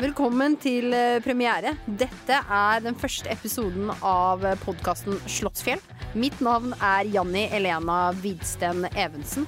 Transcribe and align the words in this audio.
Velkommen 0.00 0.54
til 0.60 0.94
eh, 0.96 1.18
premiere. 1.20 1.74
Dette 1.84 2.38
er 2.40 2.80
den 2.84 2.96
første 2.98 3.28
episoden 3.32 3.90
av 4.00 4.44
podkasten 4.64 5.18
Slottsfjell. 5.28 5.82
Mitt 6.18 6.40
navn 6.42 6.72
er 6.80 7.08
Janni 7.12 7.44
Elena 7.54 8.08
Widsten 8.22 8.86
Evensen. 8.94 9.44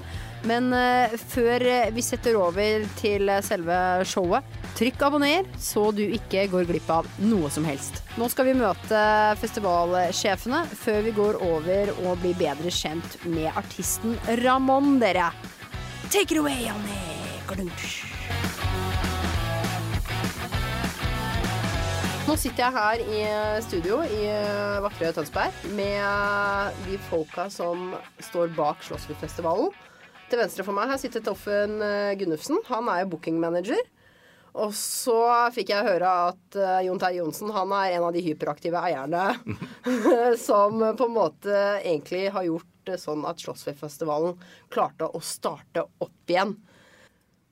Men 0.49 0.73
eh, 0.77 1.15
før 1.17 1.65
vi 1.95 2.05
setter 2.05 2.37
over 2.37 2.85
til 3.01 3.33
selve 3.47 3.79
showet, 4.09 4.59
trykk 4.77 5.05
abonner, 5.09 5.49
så 5.61 5.89
du 5.95 6.03
ikke 6.05 6.45
går 6.53 6.69
glipp 6.69 6.91
av 6.93 7.09
noe 7.25 7.49
som 7.55 7.65
helst. 7.69 8.03
Nå 8.21 8.29
skal 8.33 8.51
vi 8.51 8.59
møte 8.61 9.03
festivalsjefene 9.41 10.65
før 10.85 11.01
vi 11.09 11.17
går 11.17 11.41
over 11.49 11.95
og 12.03 12.21
blir 12.25 12.37
bedre 12.41 12.73
kjent 12.73 13.21
med 13.25 13.49
artisten 13.57 14.19
Ramón, 14.45 14.99
dere. 15.01 15.31
Take 16.11 16.35
it 16.35 16.43
away, 16.43 16.61
Janni. 16.67 17.01
Glunch. 17.49 18.03
Nå 22.23 22.37
sitter 22.39 22.63
jeg 22.63 22.75
her 22.77 23.01
i 23.03 23.23
studio 23.67 23.97
i 24.07 24.27
vakre 24.85 25.09
Tønsberg 25.17 25.65
med 25.75 26.77
de 26.87 26.99
folka 27.09 27.49
som 27.51 27.97
står 28.23 28.53
bak 28.55 28.85
Slåssfjordfestivalen. 28.87 29.73
Til 30.31 30.39
venstre 30.39 30.63
for 30.63 30.77
meg 30.77 30.93
her 30.93 31.01
sitter 31.03 31.25
Toffen 31.27 31.83
Gunnufsen. 32.21 32.63
Han 32.71 32.89
er 32.93 33.03
jo 33.03 33.11
bookingmanager. 33.17 33.83
Og 34.63 34.71
så 34.77 35.19
fikk 35.55 35.73
jeg 35.73 35.89
høre 35.89 36.15
at 36.29 36.59
uh, 36.61 36.79
Jon 36.85 37.01
Terje 37.01 37.23
Johnsen 37.23 37.53
han 37.57 37.73
er 37.75 37.97
en 37.97 38.07
av 38.07 38.15
de 38.15 38.23
hyperaktive 38.23 38.81
eierne 38.85 39.31
som 40.47 40.77
på 40.79 41.09
en 41.09 41.15
måte 41.15 41.61
egentlig 41.81 42.27
har 42.35 42.47
gjort 42.47 42.69
det 42.87 42.99
sånn 43.03 43.25
at 43.27 43.43
Slåssfjordfestivalen 43.43 44.37
klarte 44.73 45.09
å 45.09 45.23
starte 45.25 45.89
opp 45.99 46.31
igjen. 46.31 46.55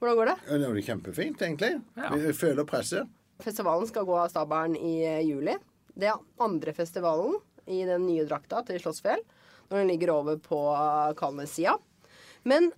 Hvordan 0.01 0.21
går 0.21 0.30
det? 0.30 0.37
Det 0.46 0.68
er 0.68 0.84
kjempefint, 0.93 1.43
egentlig. 1.43 1.74
Vi 2.23 2.37
føler 2.37 2.68
presset. 2.68 3.10
Festivalen 3.44 3.88
skal 3.88 4.06
gå 4.08 4.16
av 4.18 4.30
stabelen 4.32 4.76
i 4.76 5.01
eh, 5.06 5.23
juli. 5.26 5.56
Det 5.95 6.10
er 6.10 6.20
andre 6.42 6.74
festivalen 6.76 7.38
i 7.70 7.82
den 7.87 8.06
nye 8.06 8.26
drakta 8.28 8.62
til 8.66 8.80
Slottsfjell. 8.82 9.23
Når 9.70 9.82
den 9.82 9.90
ligger 9.92 10.15
over 10.15 10.40
på 10.42 10.60
eh, 10.74 11.12
Kalnes-sida. 11.18 11.76
Men 12.48 12.70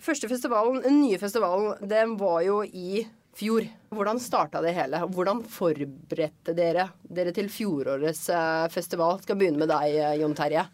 første 0.00 0.30
festivalen, 0.30 0.82
den 0.84 1.00
nye 1.04 1.20
festivalen, 1.20 1.78
den 1.88 2.16
var 2.20 2.42
jo 2.46 2.60
i 2.64 3.04
fjor. 3.36 3.68
Hvordan 3.94 4.20
starta 4.22 4.62
det 4.64 4.74
hele? 4.76 5.04
Hvordan 5.14 5.44
forberedte 5.46 6.54
dere 6.56 6.90
dere 7.02 7.32
til 7.36 7.50
fjorårets 7.52 8.26
eh, 8.34 8.66
festival? 8.74 9.22
Skal 9.24 9.40
begynne 9.40 9.62
med 9.62 9.72
deg, 9.72 10.20
Jon 10.22 10.36
Terje. 10.38 10.66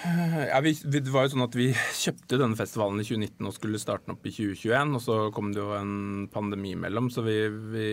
Ja, 0.00 0.60
vi, 0.64 0.72
det 0.84 1.10
var 1.12 1.26
jo 1.26 1.34
sånn 1.34 1.44
at 1.44 1.56
Vi 1.58 1.66
kjøpte 1.74 2.38
denne 2.40 2.56
festivalen 2.56 3.02
i 3.02 3.04
2019 3.04 3.48
og 3.48 3.56
skulle 3.56 3.80
starte 3.80 4.08
den 4.08 4.14
opp 4.14 4.24
i 4.24 4.32
2021. 4.32 4.94
og 4.96 5.02
Så 5.04 5.16
kom 5.36 5.50
det 5.52 5.60
jo 5.60 5.74
en 5.76 6.28
pandemi 6.32 6.72
imellom, 6.72 7.10
så 7.12 7.24
vi, 7.26 7.36
vi, 7.74 7.90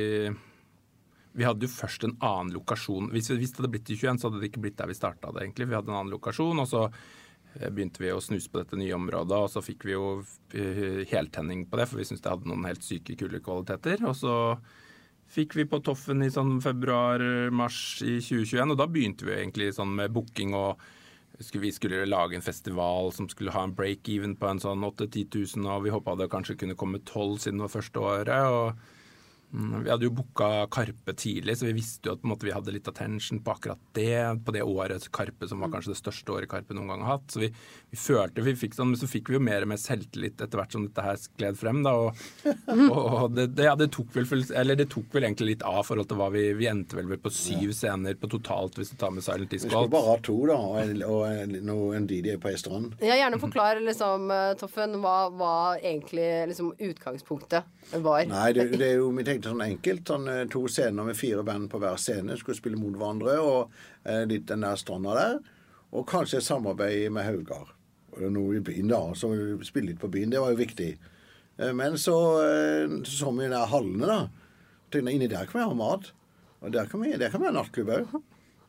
vi 1.35 1.47
hadde 1.47 1.67
jo 1.67 1.73
først 1.73 2.07
en 2.07 2.15
annen 2.23 2.53
lokasjon. 2.55 3.11
Hvis, 3.11 3.33
hvis 3.35 3.51
det 3.51 3.61
hadde 3.61 3.73
blitt 3.75 3.91
i 3.91 3.99
21, 3.99 4.21
så 4.21 4.29
hadde 4.29 4.41
det 4.43 4.51
ikke 4.53 4.63
blitt 4.63 4.79
der 4.79 4.91
vi 4.91 4.95
starta 4.97 5.33
det. 5.33 5.43
egentlig. 5.43 5.67
Vi 5.67 5.75
hadde 5.75 5.91
en 5.91 5.99
annen 5.99 6.13
lokasjon, 6.15 6.63
og 6.63 6.69
så 6.71 6.85
eh, 6.87 7.67
begynte 7.67 8.03
vi 8.03 8.13
å 8.15 8.23
snuse 8.23 8.53
på 8.53 8.61
dette 8.61 8.79
nye 8.79 8.95
området. 8.95 9.39
Og 9.43 9.51
så 9.51 9.63
fikk 9.65 9.87
vi 9.89 9.97
jo 9.97 10.11
eh, 10.55 11.01
heltenning 11.11 11.65
på 11.67 11.81
det, 11.81 11.89
for 11.91 11.99
vi 11.99 12.07
syntes 12.07 12.23
det 12.23 12.31
hadde 12.37 12.47
noen 12.47 12.69
helt 12.69 12.87
syke, 12.87 13.17
kule 13.19 13.43
kvaliteter. 13.43 14.05
Og 14.07 14.15
så 14.15 14.37
fikk 15.27 15.57
vi 15.59 15.67
på 15.67 15.81
Toffen 15.83 16.23
i 16.23 16.31
sånn 16.31 16.61
februar-mars 16.63 17.81
i 18.05 18.21
2021, 18.23 18.71
og 18.71 18.79
da 18.79 18.87
begynte 18.87 19.27
vi 19.27 19.35
egentlig 19.41 19.73
sånn 19.75 19.91
med 19.99 20.15
booking 20.15 20.55
og 20.55 20.87
vi 21.37 21.71
skulle 21.71 22.05
lage 22.05 22.35
en 22.35 22.41
festival 22.41 23.11
som 23.13 23.29
skulle 23.29 23.53
ha 23.53 23.63
en 23.63 23.75
break-even 23.77 24.35
på 24.39 24.47
en 24.49 24.61
sånn 24.61 24.85
8000-10 24.87 25.57
000, 25.57 25.69
og 25.69 25.83
vi 25.85 25.93
håpa 25.93 26.15
det 26.17 26.31
kanskje 26.33 26.57
kunne 26.63 26.77
komme 26.77 27.03
12 27.03 27.37
siden 27.43 27.59
det 27.61 27.67
var 27.67 27.75
første 27.77 27.99
året. 27.99 28.31
og 28.47 28.96
vi 29.51 29.89
hadde 29.89 30.03
jo 30.03 30.11
booka 30.11 30.67
Karpe 30.71 31.13
tidlig, 31.15 31.57
så 31.57 31.69
vi 31.69 31.77
visste 31.77 32.09
jo 32.09 32.17
at 32.17 32.25
måte, 32.27 32.45
vi 32.45 32.51
hadde 32.51 32.73
litt 32.75 32.87
attention 32.89 33.39
på 33.43 33.53
akkurat 33.55 33.79
det. 33.95 34.43
På 34.45 34.51
det 34.51 34.63
året 34.63 35.07
Karpe, 35.15 35.47
som 35.47 35.61
var 35.63 35.71
kanskje 35.71 35.93
det 35.93 35.99
største 36.01 36.33
året 36.35 36.51
Karpe 36.51 36.75
noen 36.75 36.91
gang 36.91 37.05
har 37.05 37.17
hatt. 37.17 37.29
Så 37.31 37.41
vi, 37.41 37.49
vi 37.89 37.99
følte 37.99 38.43
vi 38.43 38.55
fikk 38.59 38.75
sånn, 38.75 38.91
Men 38.91 38.99
så 38.99 39.07
fikk 39.09 39.31
vi 39.31 39.37
jo 39.37 39.43
mer 39.43 39.63
og 39.63 39.71
mer 39.71 39.79
selvtillit 39.79 40.43
etter 40.43 40.59
hvert 40.59 40.75
som 40.75 40.83
dette 40.83 41.05
her 41.05 41.19
skled 41.21 41.59
frem. 41.59 41.79
da, 41.85 41.95
Og, 41.95 42.19
og 42.99 43.37
det, 43.37 43.47
det, 43.55 43.69
ja, 43.69 43.77
det, 43.79 43.89
tok 43.95 44.11
vel, 44.17 44.27
eller 44.51 44.79
det 44.79 44.89
tok 44.91 45.15
vel 45.15 45.29
egentlig 45.29 45.53
litt 45.53 45.65
av 45.67 45.79
forhold 45.87 46.11
til 46.11 46.19
hva 46.19 46.29
vi 46.35 46.43
Vi 46.57 46.67
endte 46.67 46.99
vel 46.99 47.15
på 47.21 47.31
syv 47.33 47.71
scener 47.77 48.19
på 48.19 48.29
totalt, 48.35 48.75
hvis 48.77 48.91
du 48.91 48.97
tar 48.99 49.15
med 49.15 49.23
Silent 49.25 49.49
Disco. 49.53 49.71
Vi 49.71 49.75
skulle 49.77 49.93
bare 49.95 50.11
ha 50.11 50.17
to, 50.27 50.37
da, 50.51 50.59
og 50.59 50.77
en, 50.81 51.01
og 51.07 51.23
en, 51.31 51.71
en 51.97 52.09
DJ 52.09 52.35
på 52.41 52.51
ei 52.51 52.59
strand. 52.59 52.99
Ja, 52.99 53.15
gjerne 53.15 53.39
forklar, 53.41 53.79
liksom, 53.83 54.27
Toffen, 54.59 54.99
hva, 55.03 55.15
hva 55.31 55.55
egentlig 55.79 56.27
liksom, 56.51 56.73
utgangspunktet 56.91 57.95
var. 58.03 58.27
Nei, 58.27 58.51
det, 58.55 58.69
det 58.75 58.91
er 58.91 58.99
jo 58.99 59.09
vi 59.15 59.23
tenkte 59.25 59.46
sånn 59.51 59.65
enkelt. 59.65 60.07
Sånn, 60.09 60.29
to 60.53 60.63
scener 60.71 61.07
med 61.07 61.17
fire 61.19 61.43
band 61.47 61.69
på 61.71 61.81
hver 61.81 61.99
scene. 62.01 62.37
Skulle 62.39 62.59
spille 62.59 62.79
mot 62.79 62.95
hverandre. 62.95 63.37
Og 63.43 63.73
eh, 64.03 64.23
litt 64.29 64.47
den 64.49 64.65
der 64.65 64.79
stranda 64.79 65.15
der. 65.17 65.39
Og 65.95 66.07
kanskje 66.09 66.43
samarbeid 66.43 67.11
med 67.15 67.27
Haugar. 67.27 67.73
Eller 68.17 68.33
noe 68.33 68.57
i 68.57 68.63
byen, 68.63 68.91
da. 68.91 69.01
Så 69.17 69.31
spille 69.67 69.93
litt 69.93 70.01
på 70.01 70.11
byen. 70.11 70.33
Det 70.33 70.41
var 70.43 70.53
jo 70.53 70.61
viktig. 70.61 70.91
Eh, 71.57 71.73
men 71.77 71.97
så 72.01 72.17
eh, 72.43 72.97
så 73.07 73.33
vi 73.33 73.45
de 73.45 73.53
der 73.55 73.71
hallene, 73.73 74.07
da. 74.07 74.47
Tenkte, 74.87 75.11
inni 75.11 75.27
der 75.31 75.49
kan 75.49 75.61
vi 75.61 75.67
ha 75.67 75.77
mat. 75.77 76.11
Og 76.61 76.73
der 76.73 76.89
kan 76.89 77.03
vi, 77.03 77.13
der 77.19 77.31
kan 77.31 77.43
vi 77.43 77.49
ha 77.49 77.55
nattklubb 77.55 77.93
òg. 77.93 78.17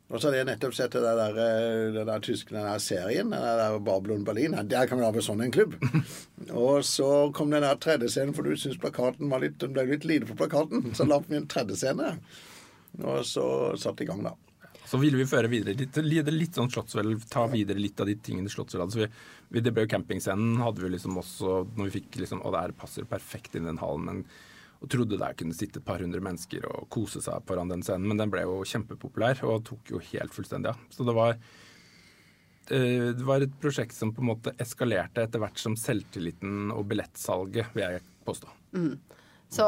Og 0.09 0.17
så 0.17 0.29
hadde 0.29 0.39
jeg 0.39 0.49
nettopp 0.49 0.73
sett 0.77 0.95
det 0.97 1.03
der, 1.05 1.39
den 1.93 2.09
der 2.09 2.23
tyske 2.25 2.55
den 2.55 2.65
der 2.65 2.81
serien, 2.81 3.33
den 3.35 3.61
der 3.61 3.77
Babylon 3.85 4.25
Berlin. 4.25 4.57
Der 4.65 4.89
kan 4.89 5.01
vi 5.01 5.05
ha 5.05 5.25
sånn 5.25 5.45
en 5.45 5.53
klubb. 5.53 5.77
og 6.65 6.81
så 6.89 7.29
kom 7.37 7.53
den 7.53 7.67
der 7.67 7.77
tredje 7.83 8.09
scenen, 8.15 8.33
for 8.37 8.49
du 8.49 8.57
syntes 8.57 8.81
plakaten 8.81 9.29
var 9.29 9.45
litt, 9.45 9.61
ble 9.61 9.85
litt 9.91 10.09
lite 10.09 10.31
på 10.31 10.39
plakaten. 10.41 10.95
Så 10.97 11.05
la 11.05 11.21
vi 11.27 11.37
en 11.37 11.49
tredje 11.51 11.77
scene. 11.77 12.15
Og 13.05 13.21
så 13.29 13.45
satte 13.77 14.07
i 14.07 14.09
gang, 14.09 14.25
da. 14.25 14.33
Så 14.89 14.97
ville 14.97 15.21
vi 15.21 15.29
føre 15.29 15.51
videre 15.53 15.77
litt, 15.77 15.97
litt, 16.01 16.57
sånn 16.57 16.71
Slottsvelv, 16.73 17.27
ta 17.29 17.45
videre 17.53 17.77
litt 17.77 18.01
av 18.01 18.09
de 18.09 18.17
tingene 18.25 18.49
Slottsvelv 18.49 18.87
hadde. 18.87 18.97
Så 18.97 19.03
vi, 19.03 19.09
vi, 19.53 19.63
det 19.65 19.75
ble 19.77 19.85
jo 19.85 19.93
campingscenen, 19.93 20.57
hadde 20.65 20.87
vi 20.87 20.95
liksom 20.95 21.21
også 21.21 21.59
når 21.77 21.91
vi 21.91 21.99
fikk 21.99 22.23
liksom 22.23 22.41
Og 22.41 22.55
det 22.55 22.63
her 22.63 22.79
passer 22.81 23.09
perfekt 23.09 23.59
inn 23.59 23.67
i 23.67 23.75
den 23.75 23.83
hallen. 23.83 24.09
men 24.09 24.25
og 24.79 24.91
trodde 24.93 25.19
der 25.19 25.35
kunne 25.39 25.57
sitte 25.57 25.81
et 25.81 25.87
par 25.87 26.03
hundre 26.03 26.23
mennesker 26.23 26.67
og 26.71 26.87
kose 26.95 27.23
seg 27.25 27.43
foran 27.49 27.71
den 27.73 27.83
scenen. 27.83 28.07
Men 28.11 28.21
den 28.21 28.33
ble 28.33 28.45
jo 28.47 28.61
kjempepopulær 28.69 29.43
og 29.49 29.65
tok 29.67 29.95
jo 29.95 30.03
helt 30.13 30.35
fullstendig 30.35 30.71
av. 30.71 30.85
Så 30.95 31.07
det 31.09 31.15
var, 31.17 31.39
det 32.71 33.27
var 33.27 33.43
et 33.43 33.57
prosjekt 33.63 33.97
som 33.97 34.15
på 34.15 34.23
en 34.23 34.31
måte 34.31 34.55
eskalerte 34.63 35.27
etter 35.27 35.43
hvert 35.43 35.59
som 35.59 35.75
selvtilliten 35.79 36.71
og 36.75 36.87
billettsalget, 36.93 37.75
vil 37.75 37.87
jeg 37.89 38.05
påstå. 38.29 38.55
Mm. 38.79 38.95
Så 39.51 39.67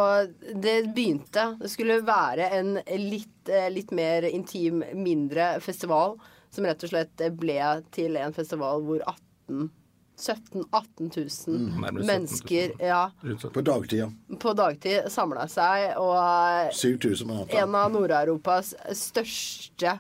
det 0.54 0.93
begynte. 0.94 1.56
Det 1.59 1.71
skulle 1.72 2.03
være 2.04 2.50
en 2.59 2.77
litt, 3.00 3.50
litt 3.72 3.94
mer 3.97 4.28
intim, 4.28 4.84
mindre 4.94 5.56
festival 5.65 6.19
som 6.50 6.66
rett 6.66 6.84
og 6.84 6.92
slett 6.92 7.27
ble 7.38 7.59
til 7.94 8.19
en 8.21 8.34
festival 8.37 8.82
hvor 8.84 9.03
18 9.06 9.71
17 10.20 10.64
000-18 10.70 11.08
000 11.48 11.56
mm, 11.58 12.00
mennesker 12.06 12.75
ja, 12.84 13.10
På 13.54 13.62
dagtid, 13.64 13.98
ja. 14.03 14.08
På 14.41 14.53
dagtid 14.56 15.08
samla 15.12 15.47
seg, 15.50 15.97
og 16.00 16.75
7000 16.76 17.32
en 17.48 17.76
av 17.81 17.91
Nord-Europas 17.94 18.75
største 18.97 19.97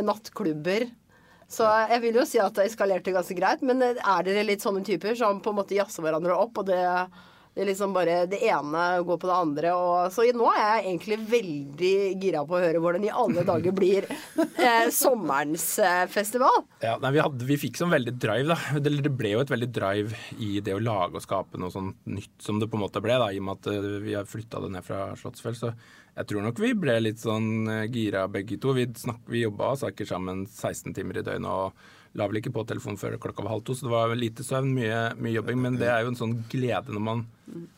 nattklubber. 0.00 0.88
Så 1.52 1.68
jeg 1.90 2.00
vil 2.06 2.16
jo 2.16 2.24
si 2.28 2.40
at 2.40 2.56
det 2.56 2.70
eskalerte 2.70 3.12
ganske 3.12 3.36
greit, 3.36 3.60
men 3.66 3.82
er 3.84 4.24
dere 4.24 4.46
litt 4.46 4.64
sånne 4.64 4.80
typer 4.86 5.16
som 5.18 5.42
på 5.44 5.52
en 5.52 5.58
måte 5.60 5.76
jazzer 5.76 6.04
hverandre 6.04 6.36
opp, 6.38 6.62
og 6.62 6.70
det 6.70 6.80
det 7.52 7.60
er 7.60 7.68
liksom 7.68 7.92
bare 7.92 8.14
det 8.32 8.38
ene 8.48 8.82
går 9.04 9.18
på 9.20 9.28
det 9.28 9.34
andre. 9.36 9.72
Og, 9.76 10.12
så 10.14 10.24
nå 10.32 10.46
er 10.54 10.62
jeg 10.62 10.86
egentlig 10.86 11.18
veldig 11.28 11.92
gira 12.22 12.44
på 12.48 12.56
å 12.56 12.62
høre 12.62 12.80
hvordan 12.80 13.04
i 13.04 13.12
alle 13.12 13.44
dager 13.44 13.76
blir 13.76 14.06
eh, 14.38 14.88
sommerens 14.94 15.66
eh, 15.84 16.06
festival. 16.12 16.62
Ja, 16.80 16.96
nei, 17.02 17.12
vi, 17.18 17.20
hadde, 17.20 17.48
vi, 17.48 17.60
fikk 17.60 17.76
sånn 17.80 17.92
veldig 17.92 18.16
drive, 18.16 18.54
da. 18.54 18.80
Det, 18.80 18.94
det, 19.04 19.12
ble 19.20 19.34
jo 19.34 19.44
et 19.44 19.52
veldig 19.52 19.68
drive 19.68 20.22
i 20.40 20.54
det 20.64 20.78
å 20.78 20.80
lage 20.80 21.20
og 21.20 21.26
skape 21.26 21.60
noe 21.60 21.74
sånt 21.74 22.00
nytt 22.08 22.38
som 22.40 22.60
det 22.60 22.70
på 22.72 22.80
en 22.80 22.86
måte 22.86 23.04
ble, 23.04 23.20
da, 23.20 23.28
i 23.28 23.42
og 23.42 23.50
med 23.50 23.60
at 23.60 23.68
uh, 23.68 23.98
vi 24.00 24.16
har 24.16 24.28
flytta 24.28 24.64
det 24.64 24.72
ned 24.72 24.88
fra 24.88 25.10
Slottsfjell. 25.20 25.58
Så 25.58 25.74
jeg 26.16 26.28
tror 26.28 26.46
nok 26.46 26.60
vi 26.60 26.72
ble 26.76 26.96
litt 27.04 27.20
sånn 27.20 27.68
uh, 27.68 27.82
gira 27.84 28.24
begge 28.32 28.56
to. 28.64 28.72
Vi, 28.78 28.88
snak, 28.96 29.20
vi 29.28 29.44
jobba 29.44 29.74
sikkert 29.84 30.14
sammen 30.14 30.46
16 30.48 30.96
timer 30.96 31.20
i 31.20 31.26
døgnet. 31.28 31.52
og 31.52 32.00
la 32.18 32.28
vel 32.28 32.42
ikke 32.42 32.52
på 32.52 32.64
telefonen 32.68 33.00
før 33.00 33.16
klokka 33.20 33.44
var 33.44 33.54
halv 33.54 33.64
to, 33.66 33.76
så 33.76 33.86
det 33.86 33.94
var 33.94 34.12
lite 34.18 34.44
søvn, 34.44 34.72
mye, 34.76 35.00
mye, 35.16 35.34
jobbing. 35.38 35.60
Men 35.64 35.78
det 35.80 35.88
er 35.88 36.04
jo 36.04 36.12
en 36.12 36.18
sånn 36.18 36.38
glede 36.52 36.92
når, 36.92 37.04
man, 37.08 37.26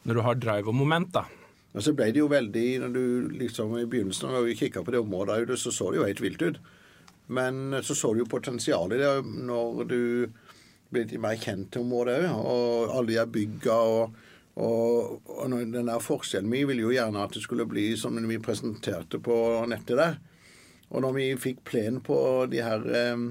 når 0.03 0.19
du 0.19 0.23
har 0.27 0.41
drive 0.43 0.73
og 0.73 0.79
moment, 0.79 1.13
da. 1.15 1.27
Og 1.75 1.83
så 1.83 1.95
ble 1.95 2.11
det 2.15 2.23
jo 2.23 2.31
veldig 2.31 2.67
når 2.85 2.93
du 2.95 3.05
liksom 3.41 3.73
I 3.81 3.87
begynnelsen 3.91 4.31
når 4.31 4.45
vi 4.47 4.59
kikka 4.59 4.85
på 4.87 4.95
det 4.95 5.03
området, 5.03 5.59
så 5.59 5.73
så 5.75 5.91
det 5.91 6.01
jo 6.01 6.09
helt 6.09 6.23
vilt 6.23 6.43
ut. 6.43 6.61
Men 7.35 7.81
så 7.83 7.97
så 7.97 8.13
du 8.13 8.23
jo 8.23 8.31
potensialet 8.31 8.99
i 8.99 9.03
det 9.03 9.47
når 9.49 9.89
du 9.91 10.03
ble 10.93 11.03
litt 11.03 11.17
mer 11.19 11.39
kjent 11.41 11.73
til 11.73 11.87
området 11.87 12.21
òg. 12.21 12.29
Og 12.45 12.95
alle 12.99 13.17
de 13.17 13.27
bygga 13.39 13.79
og, 13.97 14.21
og, 14.55 15.19
og 15.27 15.57
den 15.59 15.91
der 15.91 16.03
forskjellen 16.03 16.53
Vi 16.53 16.63
ville 16.69 16.87
jo 16.87 16.95
gjerne 16.95 17.25
at 17.25 17.35
det 17.35 17.43
skulle 17.43 17.67
bli 17.67 17.91
som 17.99 18.19
vi 18.19 18.39
presenterte 18.43 19.19
på 19.19 19.37
nettet 19.71 19.99
der. 19.99 20.23
Og 20.95 21.03
når 21.03 21.15
vi 21.17 21.29
fikk 21.43 21.65
plen 21.67 21.99
på 22.05 22.17
de 22.53 22.63
her 22.63 22.85
eh, 22.87 23.29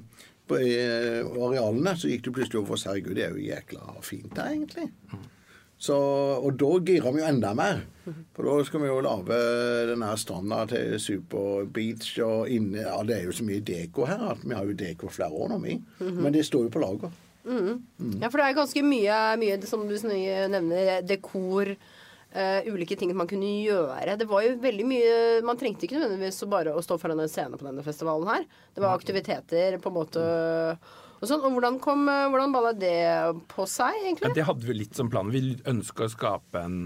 på 0.54 1.46
arealene, 1.50 1.96
så 1.98 2.10
gikk 2.12 2.26
du 2.28 2.34
plutselig 2.36 2.62
over 2.62 2.80
seg 2.80 2.94
Herregud, 2.94 3.16
det 3.18 3.26
er 3.26 3.38
jo 3.38 3.48
jækla 3.48 4.02
fint 4.06 4.34
der, 4.38 4.52
egentlig. 4.54 4.90
Så, 5.84 5.96
og 6.40 6.54
da 6.56 6.70
girer 6.86 7.12
vi 7.12 7.20
jo 7.20 7.28
enda 7.28 7.50
mer. 7.58 7.82
For 8.36 8.48
da 8.48 8.54
skal 8.68 8.84
vi 8.84 8.88
jo 8.88 9.02
lage 9.04 9.40
denne 9.90 10.12
standard 10.20 10.72
til 10.72 10.94
Super 11.02 11.66
Beach 11.76 12.14
og 12.24 12.52
inne 12.52 12.86
Ja, 12.86 13.02
det 13.04 13.18
er 13.18 13.26
jo 13.28 13.36
så 13.36 13.44
mye 13.48 13.64
deko 13.64 14.06
her 14.08 14.24
at 14.32 14.46
vi 14.46 14.56
har 14.56 14.68
jo 14.70 14.76
deko 14.80 15.10
flere 15.12 15.36
år 15.36 15.52
nå, 15.52 15.60
vi. 15.66 15.76
Men 16.00 16.32
det 16.36 16.46
står 16.48 16.70
jo 16.70 16.74
på 16.78 16.84
lager. 16.84 17.12
Ja, 18.22 18.30
for 18.30 18.40
det 18.40 18.46
er 18.48 18.56
ganske 18.62 18.84
mye, 18.88 19.18
mye 19.42 19.60
som 19.68 19.84
du 19.90 19.96
nevner, 20.08 21.02
dekor. 21.04 21.74
Eh, 22.34 22.66
ulike 22.74 22.98
ting 23.00 23.14
man 23.16 23.30
kunne 23.30 23.50
gjøre. 23.64 24.18
Det 24.20 24.28
var 24.30 24.44
jo 24.46 24.58
veldig 24.64 24.86
mye 24.90 25.14
Man 25.46 25.60
trengte 25.60 25.86
ikke 25.88 26.00
nødvendigvis 26.02 26.42
bare 26.52 26.74
å 26.76 26.82
stå 26.84 26.98
foran 27.02 27.22
en 27.24 27.32
scene 27.32 27.58
på 27.60 27.68
denne 27.68 27.86
festivalen 27.86 28.28
her. 28.30 28.46
Det 28.76 28.84
var 28.84 28.98
aktiviteter 28.98 29.80
på 29.84 29.92
en 29.94 29.98
måte 30.02 30.26
og 31.24 31.30
sånn. 31.30 31.40
Og 31.46 31.56
hvordan, 31.56 31.80
kom, 31.80 32.04
hvordan 32.10 32.52
balla 32.56 32.74
det 32.76 32.98
på 33.54 33.66
seg, 33.70 33.96
Ja, 33.96 34.10
egentlig? 34.10 34.34
det 34.36 34.44
hadde 34.50 34.68
vi 34.68 34.76
litt 34.82 34.98
som 35.00 35.10
plan. 35.14 35.32
Vi 35.32 35.56
ønska 35.72 36.08
å 36.10 36.12
skape 36.12 36.60
en 36.66 36.80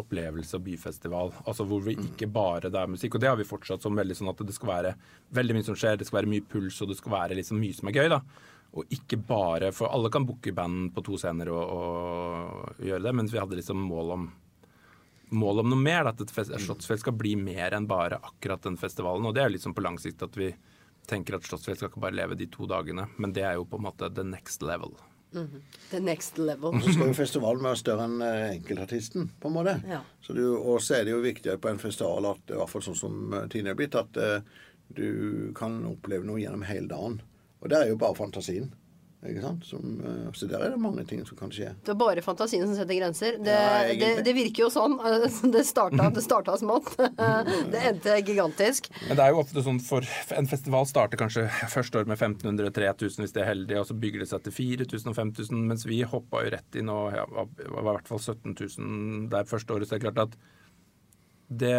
opplevelse 0.00 0.54
og 0.56 0.62
byfestival. 0.64 1.32
Altså 1.44 1.64
hvor 1.68 1.82
vi 1.84 1.96
ikke 1.98 2.28
bare 2.30 2.70
det 2.70 2.78
er 2.78 2.90
musikk. 2.90 3.14
Og 3.16 3.22
det 3.22 3.28
har 3.30 3.36
vi 3.38 3.46
fortsatt 3.46 3.82
som 3.82 3.96
veldig 3.98 4.16
sånn 4.16 4.30
at 4.32 4.42
det 4.46 4.54
skal 4.56 4.70
være 4.70 4.92
veldig 5.34 5.56
mye 5.58 5.66
som 5.66 5.76
skjer, 5.78 5.98
det 6.00 6.06
skal 6.08 6.20
være 6.22 6.30
mye 6.30 6.46
puls, 6.50 6.78
og 6.82 6.92
det 6.92 6.98
skal 7.00 7.14
være 7.16 7.38
liksom 7.40 7.60
mye 7.60 7.76
som 7.76 7.90
er 7.90 7.98
gøy. 7.98 8.08
da. 8.12 8.20
Og 8.70 8.86
ikke 8.94 9.18
bare 9.26 9.72
For 9.74 9.90
alle 9.90 10.10
kan 10.14 10.26
booke 10.26 10.52
band 10.54 10.92
på 10.94 11.02
to 11.02 11.18
scener 11.18 11.50
og, 11.50 11.72
og 11.74 12.86
gjøre 12.86 13.02
det, 13.08 13.14
mens 13.18 13.34
vi 13.34 13.40
hadde 13.42 13.58
liksom 13.58 13.82
mål 13.82 14.12
om 14.14 14.28
mål 15.30 15.62
om 15.64 15.70
noe 15.72 15.80
mer. 15.80 16.04
da, 16.04 16.10
At 16.10 16.20
et 16.20 16.30
fest- 16.34 16.52
Slottsfjell 16.66 16.98
skal 16.98 17.16
bli 17.16 17.36
mer 17.36 17.74
enn 17.76 17.86
bare 17.86 18.18
akkurat 18.18 18.62
den 18.62 18.76
festivalen. 18.76 19.26
Og 19.26 19.34
det 19.34 19.42
er 19.42 19.50
jo 19.50 19.56
liksom 19.56 19.74
på 19.74 19.82
lang 19.84 19.98
sikt 19.98 20.22
at 20.22 20.36
vi 20.36 20.52
tenker 21.06 21.36
at 21.36 21.46
Slottsfjell 21.46 21.76
skal 21.78 21.90
ikke 21.90 22.02
bare 22.02 22.18
leve 22.18 22.36
de 22.38 22.46
to 22.46 22.66
dagene, 22.70 23.08
men 23.18 23.32
det 23.32 23.42
er 23.46 23.54
jo 23.58 23.64
på 23.64 23.80
en 23.80 23.86
måte 23.88 24.12
the 24.14 24.24
next 24.26 24.62
level. 24.62 24.94
The 25.90 26.00
next 26.00 26.38
level. 26.38 26.74
Så 26.82 26.92
skal 26.92 27.10
jo 27.12 27.14
festivalen 27.14 27.62
være 27.62 27.78
større 27.78 28.06
enn 28.08 28.18
eh, 28.24 28.56
enkeltartisten, 28.56 29.28
på 29.40 29.50
en 29.50 29.54
måte. 29.54 29.76
Ja. 29.86 30.00
Er 30.02 30.40
og 30.58 30.82
så 30.82 30.98
er 30.98 31.06
det 31.06 31.14
jo 31.14 31.22
viktigere 31.22 31.60
på 31.62 31.70
en 31.70 31.78
festival 31.78 32.26
at, 32.32 32.42
i 32.50 32.58
hvert 32.58 32.72
fall 32.72 32.84
sånn 32.88 32.98
som 32.98 33.36
eh, 33.38 33.46
Tine 33.52 33.72
er 33.72 33.78
blitt, 33.78 33.94
at 33.98 34.18
uh, 34.18 34.40
du 34.90 35.52
kan 35.54 35.78
oppleve 35.86 36.26
noe 36.26 36.40
gjennom 36.42 36.66
hele 36.66 36.90
dagen. 36.90 37.20
Og 37.60 37.70
det 37.70 37.78
er 37.78 37.92
jo 37.92 38.00
bare 38.00 38.18
fantasien. 38.18 38.72
Ikke 39.20 39.42
sant? 39.44 39.64
Som, 39.68 39.98
eh, 40.00 40.28
så 40.32 40.46
der 40.48 40.62
er 40.64 40.70
det 40.72 40.78
mange 40.80 41.02
ting 41.04 41.20
som 41.28 41.36
kan 41.36 41.50
skje. 41.52 41.74
Det 41.84 41.92
er 41.92 41.98
bare 42.00 42.22
fantasien 42.24 42.62
som 42.64 42.72
setter 42.78 42.96
grenser. 42.96 43.34
Det, 43.44 43.52
Ja, 43.52 43.82
det, 44.00 44.24
det 44.24 44.32
virker 44.32 44.62
jo 44.64 44.70
sånn. 44.72 44.94
Det 45.56 45.64
starta, 45.68 46.06
det 46.14 46.22
starta 46.24 46.54
smått. 46.56 46.88
Det 47.72 47.82
endte 47.90 48.14
gigantisk. 48.24 48.88
Men 49.08 49.18
det 49.18 49.26
er 49.26 49.34
jo 49.34 49.42
ofte 49.42 49.60
sånn 49.66 49.80
for 49.84 50.06
En 50.36 50.48
festival 50.48 50.88
starter 50.88 51.20
kanskje 51.20 51.44
første 51.68 52.00
år 52.00 52.08
med 52.08 52.16
1500-3000 52.16 53.26
hvis 53.26 53.34
de 53.36 53.42
er 53.44 53.50
heldige, 53.50 53.82
og 53.82 53.90
så 53.90 53.96
bygger 54.00 54.24
det 54.24 54.30
seg 54.30 54.44
til 54.46 54.56
4000 54.56 55.12
og 55.12 55.18
5000, 55.18 55.66
mens 55.68 55.84
vi 55.88 56.00
hoppa 56.08 56.40
jo 56.46 56.54
rett 56.56 56.80
inn 56.80 56.88
og 56.92 57.12
ja, 57.12 57.26
var 57.28 57.50
var 57.60 57.82
i 57.82 57.88
hvert 57.90 58.08
fall 58.08 58.22
17 58.24 58.56
000 58.56 59.28
der 59.36 59.44
første 59.52 59.76
året. 59.76 59.88
Så 59.90 59.96
det 59.96 60.00
er 60.00 60.06
klart 60.08 60.24
at 60.30 60.40
det 61.60 61.76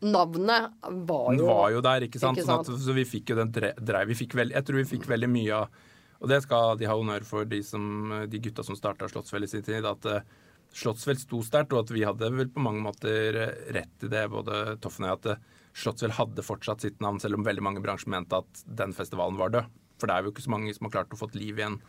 Navnet 0.00 0.70
var 1.04 1.34
jo, 1.36 1.44
var 1.50 1.70
jo 1.74 1.80
der, 1.84 2.06
ikke 2.08 2.20
sant? 2.22 2.38
Ikke 2.40 2.46
Sånn 2.48 2.62
at, 2.64 2.72
så 2.80 2.94
vi 2.96 3.04
fikk 3.04 3.34
jo 3.34 3.36
den 3.42 3.50
dre- 3.52 3.74
dreiv. 3.76 4.08
Vi 4.08 4.16
fikk 4.22 4.36
vel, 4.38 4.54
jeg 4.54 4.64
tror 4.64 4.78
vi 4.80 4.86
fikk 4.94 5.04
veldig 5.10 5.28
mye 5.28 5.58
av 5.58 5.80
Og 6.20 6.28
det 6.28 6.42
skal 6.44 6.76
de 6.80 6.88
ha 6.88 6.96
honnør 6.96 7.24
for, 7.24 7.48
de, 7.48 7.62
som, 7.64 8.12
de 8.28 8.40
gutta 8.44 8.64
som 8.66 8.76
starta 8.76 9.08
Slottsfjell 9.08 9.46
i 9.46 9.50
sin 9.50 9.64
tid. 9.64 9.86
At 9.88 10.04
eh, 10.08 10.26
Slottsfjell 10.76 11.18
sto 11.20 11.40
sterkt, 11.44 11.72
og 11.72 11.86
at 11.86 11.94
vi 11.94 12.04
hadde 12.04 12.28
vel 12.34 12.50
på 12.52 12.64
mange 12.64 12.84
måter 12.84 13.38
eh, 13.40 13.62
rett 13.76 14.04
i 14.04 14.10
det, 14.12 14.26
både 14.32 14.76
Toffen 14.84 15.08
og 15.08 15.10
jeg, 15.10 15.20
at 15.20 15.30
eh, 15.32 15.64
Slottsfjell 15.80 16.14
hadde 16.18 16.44
fortsatt 16.44 16.84
sitt 16.84 17.00
navn, 17.00 17.22
selv 17.22 17.38
om 17.38 17.46
veldig 17.46 17.64
mange 17.64 17.82
bransjer 17.84 18.12
mente 18.12 18.42
at 18.42 18.62
den 18.66 18.92
festivalen 18.96 19.40
var 19.40 19.54
død. 19.54 19.80
For 20.00 20.10
det 20.10 20.16
er 20.16 20.26
jo 20.26 20.34
ikke 20.34 20.44
så 20.44 20.52
mange 20.52 20.76
som 20.76 20.88
har 20.88 20.96
klart 20.98 21.16
å 21.16 21.20
få 21.20 21.30
liv 21.36 21.60
i 21.60 21.64
en, 21.64 21.80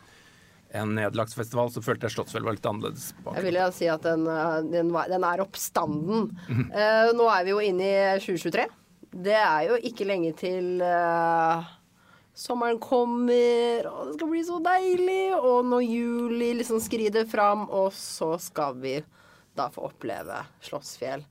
en 0.80 0.96
nederlagsfestival. 0.96 1.72
Så 1.74 1.84
følte 1.84 2.08
jeg 2.08 2.16
Slottsfjell 2.16 2.48
var 2.48 2.56
litt 2.56 2.68
annerledes. 2.68 3.10
bak. 3.20 3.36
Jeg 3.36 3.50
vil 3.50 3.60
jo 3.60 3.68
si 3.76 3.88
at 3.92 4.08
den, 4.08 4.24
den, 4.72 4.92
den 5.12 5.28
er 5.28 5.44
oppstanden. 5.44 6.30
uh, 6.72 7.12
nå 7.16 7.28
er 7.32 7.44
vi 7.44 7.52
jo 7.52 7.60
inne 7.64 7.88
i 7.88 8.20
2023. 8.22 8.68
Det 9.12 9.36
er 9.36 9.68
jo 9.68 9.76
ikke 9.84 10.06
lenge 10.08 10.32
til 10.40 10.80
eh, 10.80 11.72
sommeren 12.34 12.80
kommer, 12.82 13.88
og 13.90 14.10
det 14.10 14.16
skal 14.16 14.30
bli 14.32 14.42
så 14.46 14.58
deilig. 14.64 15.22
Og 15.38 15.68
når 15.68 15.86
juli 15.86 16.52
liksom 16.60 16.82
skrider 16.82 17.28
fram, 17.30 17.66
og 17.70 17.92
så 17.96 18.34
skal 18.42 18.78
vi 18.82 18.98
da 19.56 19.68
få 19.72 19.90
oppleve 19.90 20.38
Slottsfjell 20.64 21.24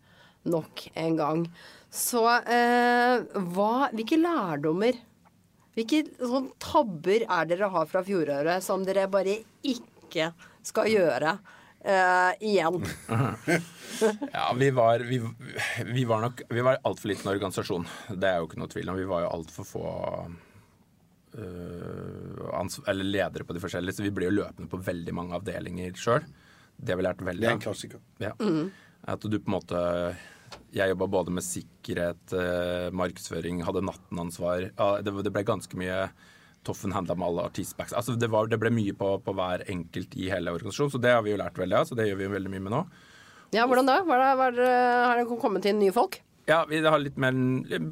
nok 0.52 0.88
en 0.98 1.16
gang. 1.18 1.46
Så 1.92 2.22
eh, 2.40 3.24
hva 3.54 3.90
Hvilke 3.92 4.20
lærdommer 4.22 5.00
hvilke 5.72 6.04
sånn 6.20 6.50
tabber 6.60 7.24
er 7.24 7.48
dere 7.48 7.70
har 7.72 7.88
fra 7.88 8.02
fjoråret 8.04 8.64
som 8.66 8.84
dere 8.84 9.08
bare 9.12 9.42
ikke 9.64 10.34
skal 10.68 10.92
gjøre 10.92 11.40
Uh, 11.82 12.30
igjen? 12.46 12.76
Ja, 14.36 14.52
vi 14.54 14.68
var, 14.70 15.02
vi, 15.02 15.18
vi 15.86 16.04
var 16.06 16.22
nok 16.22 16.44
Vi 16.50 16.62
var 16.62 16.78
altfor 16.86 17.10
liten 17.10 17.32
organisasjon. 17.32 17.88
Det 18.14 18.30
er 18.30 18.38
jo 18.38 18.46
ikke 18.46 18.60
noe 18.62 18.70
tvil 18.70 18.92
om. 18.94 19.00
Vi 19.02 19.08
var 19.10 19.24
jo 19.24 19.32
altfor 19.34 19.66
få 19.66 19.86
eller 21.40 23.08
ledere 23.08 23.46
på 23.48 23.56
de 23.56 23.62
forskjellige, 23.64 23.98
så 23.98 24.04
vi 24.04 24.12
blir 24.12 24.30
jo 24.30 24.42
løpende 24.42 24.70
på 24.72 24.82
veldig 24.84 25.14
mange 25.16 25.38
avdelinger 25.38 25.96
sjøl. 26.00 26.26
Det 26.76 26.94
har 26.94 27.00
vi 27.00 27.06
lært 27.06 27.22
Det 27.22 27.30
veldig 27.30 27.48
er 27.48 27.56
en 27.56 27.64
klassiker. 27.64 28.02
Ja. 28.20 28.34
At 29.12 29.22
du 29.22 29.40
på 29.40 29.50
en 29.50 29.56
måte 29.56 29.80
Jeg 30.76 30.92
jobba 30.92 31.08
både 31.08 31.32
med 31.32 31.44
sikkerhet, 31.44 32.34
eh, 32.36 32.90
markedsføring, 32.92 33.62
hadde 33.64 33.86
nattenansvar. 33.88 34.72
Ja, 34.76 35.02
det, 35.02 35.14
det 35.24 35.32
ble 35.32 35.44
ganske 35.48 35.78
mye 35.80 36.10
Toffen 36.64 36.92
handla 36.92 37.16
med 37.16 37.28
alle 37.28 37.46
artistbacks. 37.48 37.94
Altså 37.94 38.14
det, 38.20 38.28
var, 38.30 38.48
det 38.52 38.60
ble 38.62 38.70
mye 38.70 38.94
på, 38.94 39.14
på 39.24 39.34
hver 39.34 39.64
enkelt 39.72 40.14
i 40.20 40.28
hele 40.30 40.52
organisasjonen, 40.52 40.92
så 40.94 41.00
det 41.02 41.16
har 41.16 41.24
vi 41.26 41.32
jo 41.32 41.40
lært 41.40 41.58
veldig 41.58 41.78
av. 41.80 41.88
Så 41.90 41.96
det 41.98 42.10
gjør 42.10 42.20
vi 42.20 42.28
veldig 42.36 42.52
mye 42.54 42.66
med 42.68 42.76
nå. 42.76 42.82
Ja, 43.56 43.66
hvordan 43.68 43.88
da? 43.90 44.02
Hva 44.06 44.18
er 44.18 44.22
det, 44.22 44.36
hva 44.38 44.50
er 44.50 44.60
det, 44.60 44.76
har 45.08 45.22
det 45.22 45.40
kommet 45.42 45.66
inn 45.72 45.80
nye 45.82 45.96
folk? 45.96 46.20
Ja, 46.50 46.62
vi 46.70 46.82
har 46.84 47.02
litt 47.02 47.18
mer, 47.22 47.36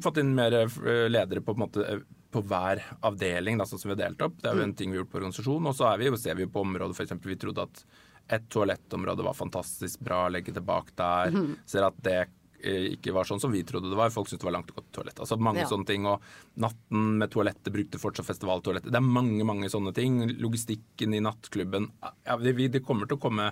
fått 0.04 0.20
inn 0.22 0.32
mer 0.36 0.54
eh, 0.62 1.06
ledere 1.10 1.42
på, 1.42 1.52
på, 1.52 1.58
en 1.58 1.64
måte, 1.64 1.86
eh, 1.86 2.04
på 2.30 2.42
hver 2.46 2.80
avdeling, 3.02 3.58
da, 3.58 3.64
sånn 3.66 3.80
som 3.82 3.90
vi 3.90 3.96
har 3.96 4.04
delt 4.08 4.22
opp. 4.22 4.36
Det 4.42 4.50
er 4.52 4.58
jo 4.60 4.66
en 4.68 4.74
ting 4.78 4.90
vi 4.92 4.96
har 4.98 5.04
gjort 5.04 5.12
på 5.12 5.18
organisasjonen. 5.22 5.66
Og 5.70 5.74
så 5.78 5.90
vi, 5.98 6.10
ser 6.16 6.36
vi 6.38 6.46
på 6.46 6.62
området, 6.62 6.94
f.eks. 6.98 7.16
vi 7.26 7.36
trodde 7.42 7.64
at 7.66 7.84
et 8.30 8.44
toalettområde 8.54 9.24
var 9.26 9.34
fantastisk 9.34 9.98
bra, 10.06 10.28
legge 10.30 10.52
det 10.54 10.62
bak 10.62 10.92
der. 10.94 11.34
Ser 11.66 11.88
at 11.88 11.96
det 12.06 12.18
eh, 12.62 12.92
ikke 12.94 13.10
var 13.16 13.26
sånn 13.26 13.40
som 13.42 13.50
vi 13.50 13.64
trodde 13.66 13.90
det 13.90 13.98
var. 13.98 14.12
Folk 14.14 14.28
syntes 14.30 14.44
det 14.44 14.46
var 14.46 14.54
langt 14.60 14.70
å 14.70 14.76
gå 14.76 14.84
til 14.84 14.94
toalettet. 15.00 15.24
Altså 15.24 15.40
mange 15.42 15.64
Ja. 15.64 15.70
sånne 15.72 15.88
ting. 15.90 16.06
Og 16.06 16.22
natten 16.62 17.16
med 17.18 17.32
toalettet 17.34 17.72
brukte 17.74 17.98
fortsatt 17.98 18.28
festivaltoalettet. 18.30 18.92
Det 18.94 19.00
er 19.00 19.08
mange, 19.18 19.42
mange 19.48 19.66
sånne 19.72 19.90
ting. 19.96 20.20
Logistikken 20.38 21.18
i 21.18 21.24
nattklubben. 21.26 21.90
Ja, 22.28 22.36
det, 22.38 22.54
det 22.76 22.84
kommer 22.86 23.10
til 23.10 23.18
å 23.18 23.24
komme 23.26 23.50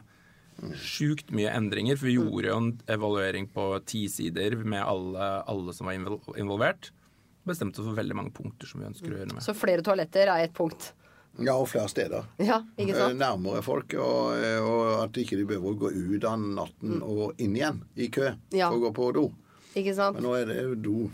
sjukt 0.78 1.30
mye 1.34 1.50
endringer. 1.54 1.98
For 1.98 2.08
vi 2.10 2.16
gjorde 2.19 2.50
jo 2.50 2.60
en 2.62 2.70
evaluering 2.90 3.50
på 3.54 3.66
ti 3.88 4.06
sider 4.10 4.56
med 4.62 4.82
alle, 4.87 5.28
alle 5.50 5.75
som 5.75 5.90
var 5.90 5.99
invol- 5.99 6.38
involvert. 6.38 6.90
Bestemte 7.49 7.81
oss 7.83 7.88
for 7.88 7.97
veldig 7.99 8.17
mange 8.19 8.33
punkter 8.37 8.69
som 8.71 8.81
vi 8.83 8.87
ønsker 8.90 9.09
å 9.12 9.17
gjøre 9.19 9.28
noe 9.33 9.38
med. 9.40 9.45
Så 9.47 9.55
flere 9.57 9.83
toaletter 9.87 10.28
er 10.28 10.45
ett 10.47 10.55
punkt. 10.57 10.93
Ja, 11.38 11.55
og 11.55 11.69
flere 11.71 11.87
steder. 11.90 12.25
Ja, 12.43 12.57
ikke 12.76 12.95
Eh, 12.97 12.99
sant? 12.99 13.19
Nærmere 13.21 13.62
folk, 13.62 13.95
og, 13.95 14.33
eh, 14.43 14.59
og 14.59 15.05
at 15.05 15.12
ikke 15.23 15.37
de 15.38 15.45
behøver 15.47 15.71
å 15.75 15.78
gå 15.78 15.90
ut 15.95 16.25
av 16.26 16.38
natten 16.40 17.00
og 17.02 17.38
inn 17.38 17.55
igjen 17.55 17.83
i 17.97 18.09
kø 18.09 18.33
Ja. 18.50 18.71
for 18.71 18.78
å 18.78 18.83
gå 18.88 18.93
på 18.97 19.12
do. 19.14 19.26
Ikke 19.76 19.95
sant? 19.95 20.14
Men 20.19 20.25
nå 20.25 20.35
er 20.40 20.47
det 20.47 20.57
jo 20.62 20.75
do. 20.75 21.11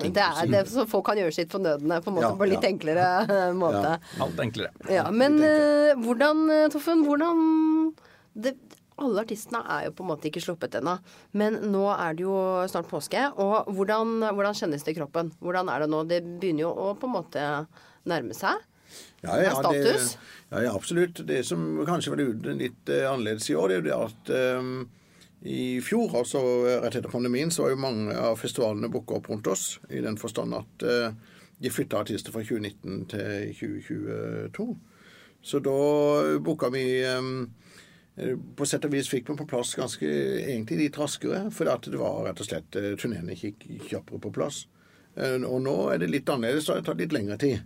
Det 0.00 0.16
er 0.16 0.46
det 0.46 0.60
så 0.70 0.86
folk 0.88 1.04
kan 1.04 1.16
gjøre 1.18 1.34
sitt 1.34 1.50
fornødne 1.50 1.98
på 2.00 2.08
en 2.08 2.14
måte 2.14 2.28
Ja, 2.30 2.36
på 2.38 2.48
litt 2.48 2.62
ja. 2.62 2.70
enklere 2.70 3.52
måte. 3.64 3.98
Alt 4.20 4.36
enklere. 4.38 4.70
Ja, 4.88 5.10
men 5.10 5.34
enklere. 5.40 5.96
hvordan, 6.04 6.50
eh, 6.50 6.68
Toffen, 6.72 7.02
hvordan 7.04 7.94
det, 8.38 8.54
Alle 9.00 9.24
artistene 9.24 9.60
er 9.72 9.86
jo 9.88 9.94
på 9.96 10.04
en 10.04 10.10
måte 10.10 10.28
ikke 10.28 10.42
sluppet 10.44 10.76
ennå. 10.80 10.96
Men 11.40 11.58
nå 11.72 11.84
er 11.94 12.16
det 12.16 12.26
jo 12.26 12.36
snart 12.70 12.90
påske. 12.90 13.22
Og 13.40 13.70
hvordan, 13.76 14.18
hvordan 14.28 14.56
kjennes 14.56 14.84
det 14.84 14.94
i 14.94 14.98
kroppen? 14.98 15.32
Hvordan 15.40 15.70
er 15.72 15.84
det 15.84 15.90
nå? 15.92 16.02
Det 16.08 16.20
begynner 16.42 16.66
jo 16.66 16.74
å 16.74 16.90
på 16.98 17.08
en 17.08 17.16
måte 17.16 17.46
nærme 18.10 18.36
seg. 18.36 18.66
Ja, 19.22 19.36
ja. 19.42 19.52
Det, 19.70 19.96
ja, 20.50 20.62
ja, 20.66 20.72
absolutt. 20.74 21.22
Det 21.26 21.42
som 21.46 21.82
kanskje 21.86 22.14
var 22.14 22.22
litt 22.58 22.90
eh, 22.90 23.06
annerledes 23.06 23.50
i 23.50 23.56
år, 23.56 23.70
det 23.70 23.76
er 23.76 23.82
jo 23.82 23.86
det 23.86 23.98
at 23.98 24.32
um, 24.60 24.72
i 25.40 25.80
fjor, 25.84 26.14
altså 26.20 26.40
rett 26.82 26.98
etter 26.98 27.12
pandemien, 27.12 27.52
så 27.52 27.64
var 27.64 27.74
jo 27.74 27.80
mange 27.80 28.16
av 28.16 28.40
festivalene 28.40 28.90
booka 28.92 29.16
opp 29.20 29.30
rundt 29.30 29.48
oss. 29.52 29.78
I 29.88 30.02
den 30.04 30.18
forstand 30.20 30.56
at 30.58 30.84
uh, 30.84 31.12
de 31.60 31.72
flytta 31.72 32.00
artister 32.00 32.34
fra 32.34 32.42
2019 32.44 33.06
til 33.12 33.54
2022. 33.60 34.68
Så 35.42 35.60
da 35.64 35.76
booka 36.44 36.68
vi 36.72 36.84
eh, 37.04 37.28
På 38.56 38.66
sett 38.68 38.84
og 38.84 38.92
vis 38.92 39.08
fikk 39.08 39.30
vi 39.30 39.36
på 39.38 39.46
plass 39.48 39.74
ganske 39.78 40.04
egentlig 40.04 40.76
litt 40.80 40.98
raskere, 41.00 41.46
fordi 41.54 41.70
at 41.72 41.86
det 41.92 42.00
var 42.00 42.24
rett 42.26 42.40
og 42.42 42.48
slett 42.48 42.76
eh, 42.76 42.90
turneene 43.00 43.36
gikk 43.38 43.62
kjappere 43.88 44.20
på 44.20 44.32
plass. 44.34 44.64
Eh, 45.16 45.38
Og 45.46 45.60
nå 45.64 45.76
er 45.94 46.02
det 46.02 46.10
litt 46.10 46.28
annerledes, 46.28 46.66
så 46.66 46.74
det 46.74 46.82
har 46.82 46.90
tatt 46.90 47.00
litt 47.04 47.14
lengre 47.16 47.38
tid. 47.40 47.62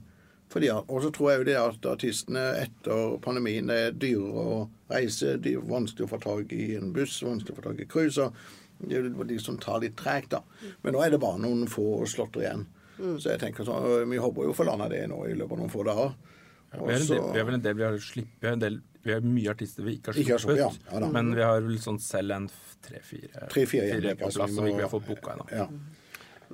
Fordi, 0.53 0.69
og 0.71 1.01
så 1.03 1.11
tror 1.11 1.31
jeg 1.33 1.41
jo 1.41 1.47
det 1.49 1.57
at 1.59 1.87
artistene 1.91 2.43
etter 2.61 3.17
pandemien 3.25 3.67
det 3.67 3.79
er 3.89 3.97
dyrere 3.97 4.45
å 4.45 4.59
reise, 4.93 5.33
dyr, 5.43 5.59
vanskelig 5.67 6.05
å 6.07 6.11
få 6.13 6.21
tak 6.23 6.53
i 6.55 6.75
en 6.77 6.93
buss, 6.95 7.17
vanskelig 7.25 7.57
å 7.57 7.59
få 7.59 7.65
tak 7.71 7.81
i 7.83 7.89
cruise. 7.91 8.29
Det 8.85 8.95
er 9.01 9.09
jo 9.09 9.27
de 9.27 9.39
som 9.43 9.57
tar 9.59 9.81
litt 9.83 9.97
tregt, 9.99 10.31
da. 10.37 10.43
Men 10.85 10.95
nå 10.95 11.03
er 11.03 11.11
det 11.17 11.23
bare 11.25 11.41
noen 11.43 11.65
få 11.71 12.05
slåtter 12.07 12.45
igjen. 12.45 12.67
Så 13.19 13.33
jeg 13.33 13.41
tenker 13.43 13.67
sånn, 13.67 14.07
Vi 14.13 14.21
håper 14.23 14.45
jo 14.47 14.53
å 14.53 14.55
få 14.55 14.69
landa 14.69 14.87
det 14.93 15.03
nå 15.11 15.25
i 15.27 15.35
løpet 15.35 15.57
av 15.57 15.59
noen 15.65 15.73
få 15.73 15.83
dager. 15.89 16.13
Vi 16.75 16.93
er 16.93 17.03
del, 17.09 17.25
vi 17.33 17.41
har 17.41 17.49
vel 17.49 17.57
en 17.59 17.65
del 17.65 17.75
vi 17.81 17.85
har 17.89 17.99
slippet, 17.99 18.51
en 18.53 18.63
del 18.63 18.79
Vi 19.05 19.13
har 19.13 19.25
mye 19.25 19.53
artister 19.53 19.85
vi 19.85 19.99
ikke 19.99 20.13
har 20.13 20.17
sluppet, 20.17 20.41
sluppet, 20.45 20.61
ja. 20.63 20.93
Ja 20.95 21.01
da. 21.05 21.11
men 21.13 21.35
vi 21.37 21.43
har 21.45 21.61
vel 21.65 21.77
sånn 21.83 21.99
selv 22.01 22.33
en 22.33 22.49
tre-fire 22.85 23.49
på 23.53 24.29
altså, 24.29 24.41
plass 24.41 24.51
vi 24.51 24.57
som 24.57 24.65
vi 24.65 24.73
ikke 24.73 24.87
har 24.87 24.93
fått 24.93 25.09
booka 25.11 25.35
ennå. 25.35 25.49
Ja, 25.53 25.69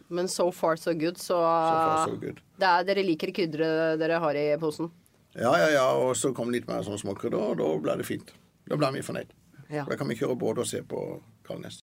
Men 0.08 0.28
so 0.28 0.48
far 0.54 0.76
so 0.76 0.94
good, 0.94 1.18
så, 1.18 1.38
so 1.38 1.44
far 1.44 2.08
so 2.08 2.16
good. 2.18 2.40
det 2.58 2.66
er, 2.66 2.86
dere 2.88 3.04
liker 3.06 3.30
krydderet 3.36 4.00
dere 4.00 4.18
har 4.22 4.38
i 4.38 4.46
posen. 4.58 4.90
Ja, 5.34 5.52
ja, 5.58 5.68
ja, 5.76 5.86
og 5.94 6.16
så 6.18 6.32
kom 6.34 6.50
litt 6.50 6.66
mer 6.66 6.82
sånn 6.82 6.98
småkrydder, 6.98 7.52
og 7.52 7.60
da 7.60 7.68
ble 7.84 8.00
det 8.00 8.06
fint. 8.08 8.32
Da 8.66 8.78
ble 8.78 8.90
vi 8.96 9.04
fornøyd. 9.06 9.30
Ja. 9.70 9.84
Da 9.86 9.98
kan 9.98 10.10
vi 10.10 10.18
kjøre 10.18 10.34
både 10.38 10.64
og 10.64 10.70
se 10.70 10.82
på 10.82 11.04
Kalnes. 11.46 11.78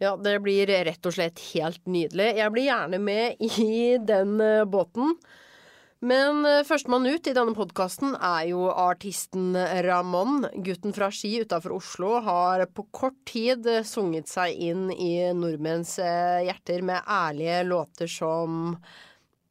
Ja, 0.00 0.14
det 0.16 0.38
blir 0.40 0.70
rett 0.86 1.06
og 1.06 1.12
slett 1.12 1.42
helt 1.50 1.82
nydelig. 1.90 2.30
Jeg 2.38 2.52
blir 2.54 2.68
gjerne 2.70 3.00
med 3.02 3.42
i 3.42 3.98
den 4.06 4.38
eh, 4.40 4.62
båten. 4.64 5.16
Men 6.00 6.46
eh, 6.48 6.62
førstemann 6.64 7.04
ut 7.12 7.28
i 7.28 7.34
denne 7.36 7.52
podkasten 7.52 8.14
er 8.16 8.46
jo 8.48 8.70
artisten 8.72 9.52
Ramón. 9.84 10.46
Gutten 10.64 10.94
fra 10.96 11.10
Ski 11.12 11.42
utafor 11.44 11.74
Oslo 11.76 12.14
har 12.24 12.64
på 12.72 12.86
kort 12.88 13.18
tid 13.28 13.68
eh, 13.68 13.84
sunget 13.84 14.30
seg 14.32 14.56
inn 14.56 14.88
i 14.94 15.28
nordmenns 15.36 15.98
eh, 16.00 16.46
hjerter 16.48 16.80
med 16.88 17.04
ærlige 17.04 17.58
låter 17.68 18.08
som 18.08 18.78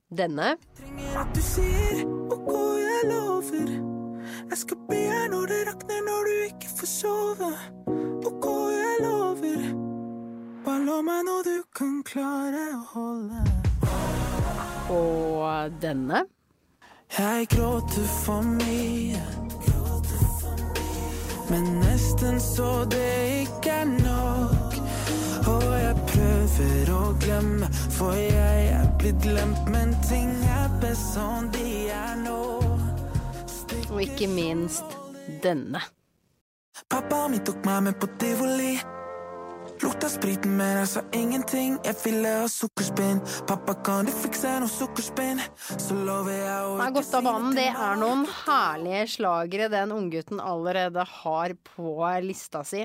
denne. 0.09 0.55
trenger 0.79 1.19
at 1.21 1.37
du 1.37 1.43
sier 1.45 2.01
OK, 2.33 2.49
jeg 2.81 3.11
lover. 3.11 3.69
Jeg 4.49 4.61
skal 4.63 4.81
be 4.89 5.03
her 5.05 5.29
når 5.29 5.53
det 5.53 5.59
rakner, 5.69 6.01
når 6.07 6.31
du 6.31 6.33
ikke 6.47 6.73
får 6.79 6.91
sove. 6.95 7.51
OK, 8.25 8.49
jeg 8.73 9.05
lover. 9.05 9.69
Bare 10.65 10.81
lov 10.89 11.05
meg 11.05 11.21
noe 11.29 11.45
du 11.45 11.55
kan 11.77 12.01
klare 12.09 12.65
å 12.73 12.83
holde. 12.95 13.45
Og 14.89 15.77
denne. 15.77 16.25
Jeg 17.17 17.47
gråter 17.49 18.05
for 18.23 18.41
mye. 18.41 19.21
Men 21.49 21.63
nesten 21.81 22.37
så 22.39 22.85
det 22.85 23.45
ikke 23.47 23.71
er 23.71 23.85
nok. 23.85 24.75
Og 25.49 25.65
jeg 25.79 25.95
prøver 26.11 26.91
å 26.93 27.01
glemme, 27.23 27.69
for 27.97 28.13
jeg 28.13 28.67
er 28.75 28.91
blitt 29.01 29.17
glemt. 29.25 29.65
Men 29.73 29.95
ting 30.05 30.29
er 30.45 30.69
best 30.83 31.15
som 31.15 31.49
de 31.55 31.89
er 31.89 32.13
nå. 32.21 32.37
Og 33.89 34.01
ikke 34.05 34.29
minst 34.29 34.97
denne. 35.43 35.81
Pappa 36.89 37.25
min 37.27 37.41
tok 37.41 37.65
meg 37.65 37.89
med 37.89 37.99
på 37.99 38.13
tivoli. 38.21 38.77
Lukta 39.79 40.09
spriten, 40.11 40.57
men 40.59 40.81
jeg 40.81 40.87
sa 40.91 41.01
ingenting. 41.15 41.77
Jeg 41.87 41.95
ville 42.03 42.31
ha 42.41 42.47
sukkerspinn. 42.51 43.21
Pappa, 43.47 43.77
kan 43.87 44.09
du 44.09 44.11
fikse 44.11 44.51
noe 44.59 44.71
sukkerspinn? 44.71 45.39
Så 45.55 45.95
lover 45.95 46.35
jeg 46.35 46.65
å 46.67 46.73
Nei, 46.81 46.89
godt 46.97 47.15
av 47.15 47.23
banen, 47.23 47.55
det 47.55 47.69
er 47.71 48.01
noen 48.01 48.25
herlige 48.41 49.05
slagere 49.15 49.69
den 49.71 49.95
unggutten 49.95 50.43
allerede 50.43 51.07
har 51.21 51.55
på 51.71 51.95
lista 52.25 52.65
si. 52.67 52.83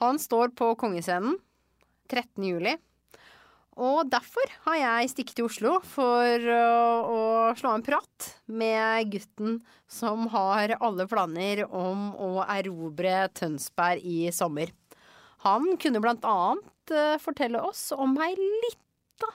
Han 0.00 0.16
står 0.22 0.56
på 0.56 0.72
Kongescenen 0.80 1.36
13. 2.08 2.48
juli. 2.48 2.78
Og 3.76 4.08
derfor 4.08 4.56
har 4.66 4.80
jeg 4.80 5.12
stikket 5.12 5.36
til 5.36 5.48
Oslo 5.48 5.78
for 5.84 6.48
å, 6.56 6.74
å 7.12 7.20
slå 7.60 7.76
en 7.76 7.84
prat 7.84 8.32
med 8.48 9.12
gutten 9.12 9.60
som 9.84 10.28
har 10.32 10.78
alle 10.80 11.08
planer 11.08 11.66
om 11.68 12.12
å 12.16 12.34
erobre 12.44 13.26
Tønsberg 13.36 14.00
i 14.00 14.22
sommer. 14.32 14.72
Han 15.46 15.76
kunne 15.82 16.02
blant 16.02 16.24
annet 16.28 16.94
eh, 16.94 17.16
fortelle 17.22 17.62
oss 17.64 17.90
om 17.96 18.14
ei 18.22 18.34
lita 18.36 19.30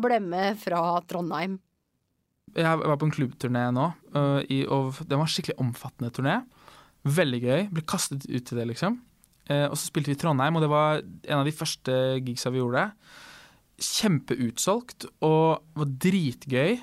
blemme 0.00 0.54
fra 0.60 1.00
Trondheim. 1.08 1.58
Jeg 2.56 2.80
var 2.80 2.98
på 2.98 3.06
en 3.06 3.14
klubbturné 3.14 3.68
nå, 3.70 3.84
og 4.10 4.96
det 5.06 5.14
var 5.14 5.22
en 5.22 5.30
skikkelig 5.30 5.60
omfattende 5.62 6.10
turné. 6.14 6.40
Veldig 7.06 7.40
gøy. 7.44 7.60
Ble 7.70 7.84
kastet 7.86 8.26
ut 8.26 8.46
til 8.48 8.58
det, 8.58 8.66
liksom. 8.72 8.98
Eh, 9.50 9.66
og 9.66 9.76
så 9.78 9.88
spilte 9.88 10.12
vi 10.12 10.18
Trondheim, 10.18 10.56
og 10.56 10.64
det 10.64 10.70
var 10.70 11.02
en 11.02 11.40
av 11.40 11.46
de 11.46 11.54
første 11.54 11.96
gigsa 12.26 12.52
vi 12.52 12.60
gjorde. 12.62 12.88
Kjempeutsolgt 13.80 15.08
og 15.26 15.62
var 15.78 15.94
dritgøy. 16.04 16.80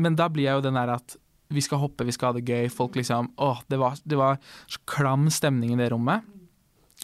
Men 0.00 0.16
da 0.16 0.30
blir 0.32 0.46
jeg 0.46 0.60
jo 0.60 0.66
den 0.68 0.78
der 0.78 0.94
at 0.94 1.16
vi 1.50 1.62
skal 1.64 1.82
hoppe, 1.82 2.06
vi 2.06 2.14
skal 2.14 2.30
ha 2.30 2.38
det 2.38 2.46
gøy. 2.46 2.70
Folk 2.72 2.96
liksom 2.98 3.32
Å, 3.42 3.52
det 3.70 3.80
var, 3.80 3.98
det 4.06 4.18
var 4.18 4.38
så 4.70 4.80
klam 4.88 5.28
stemning 5.34 5.74
i 5.74 5.80
det 5.80 5.90
rommet. 5.92 6.26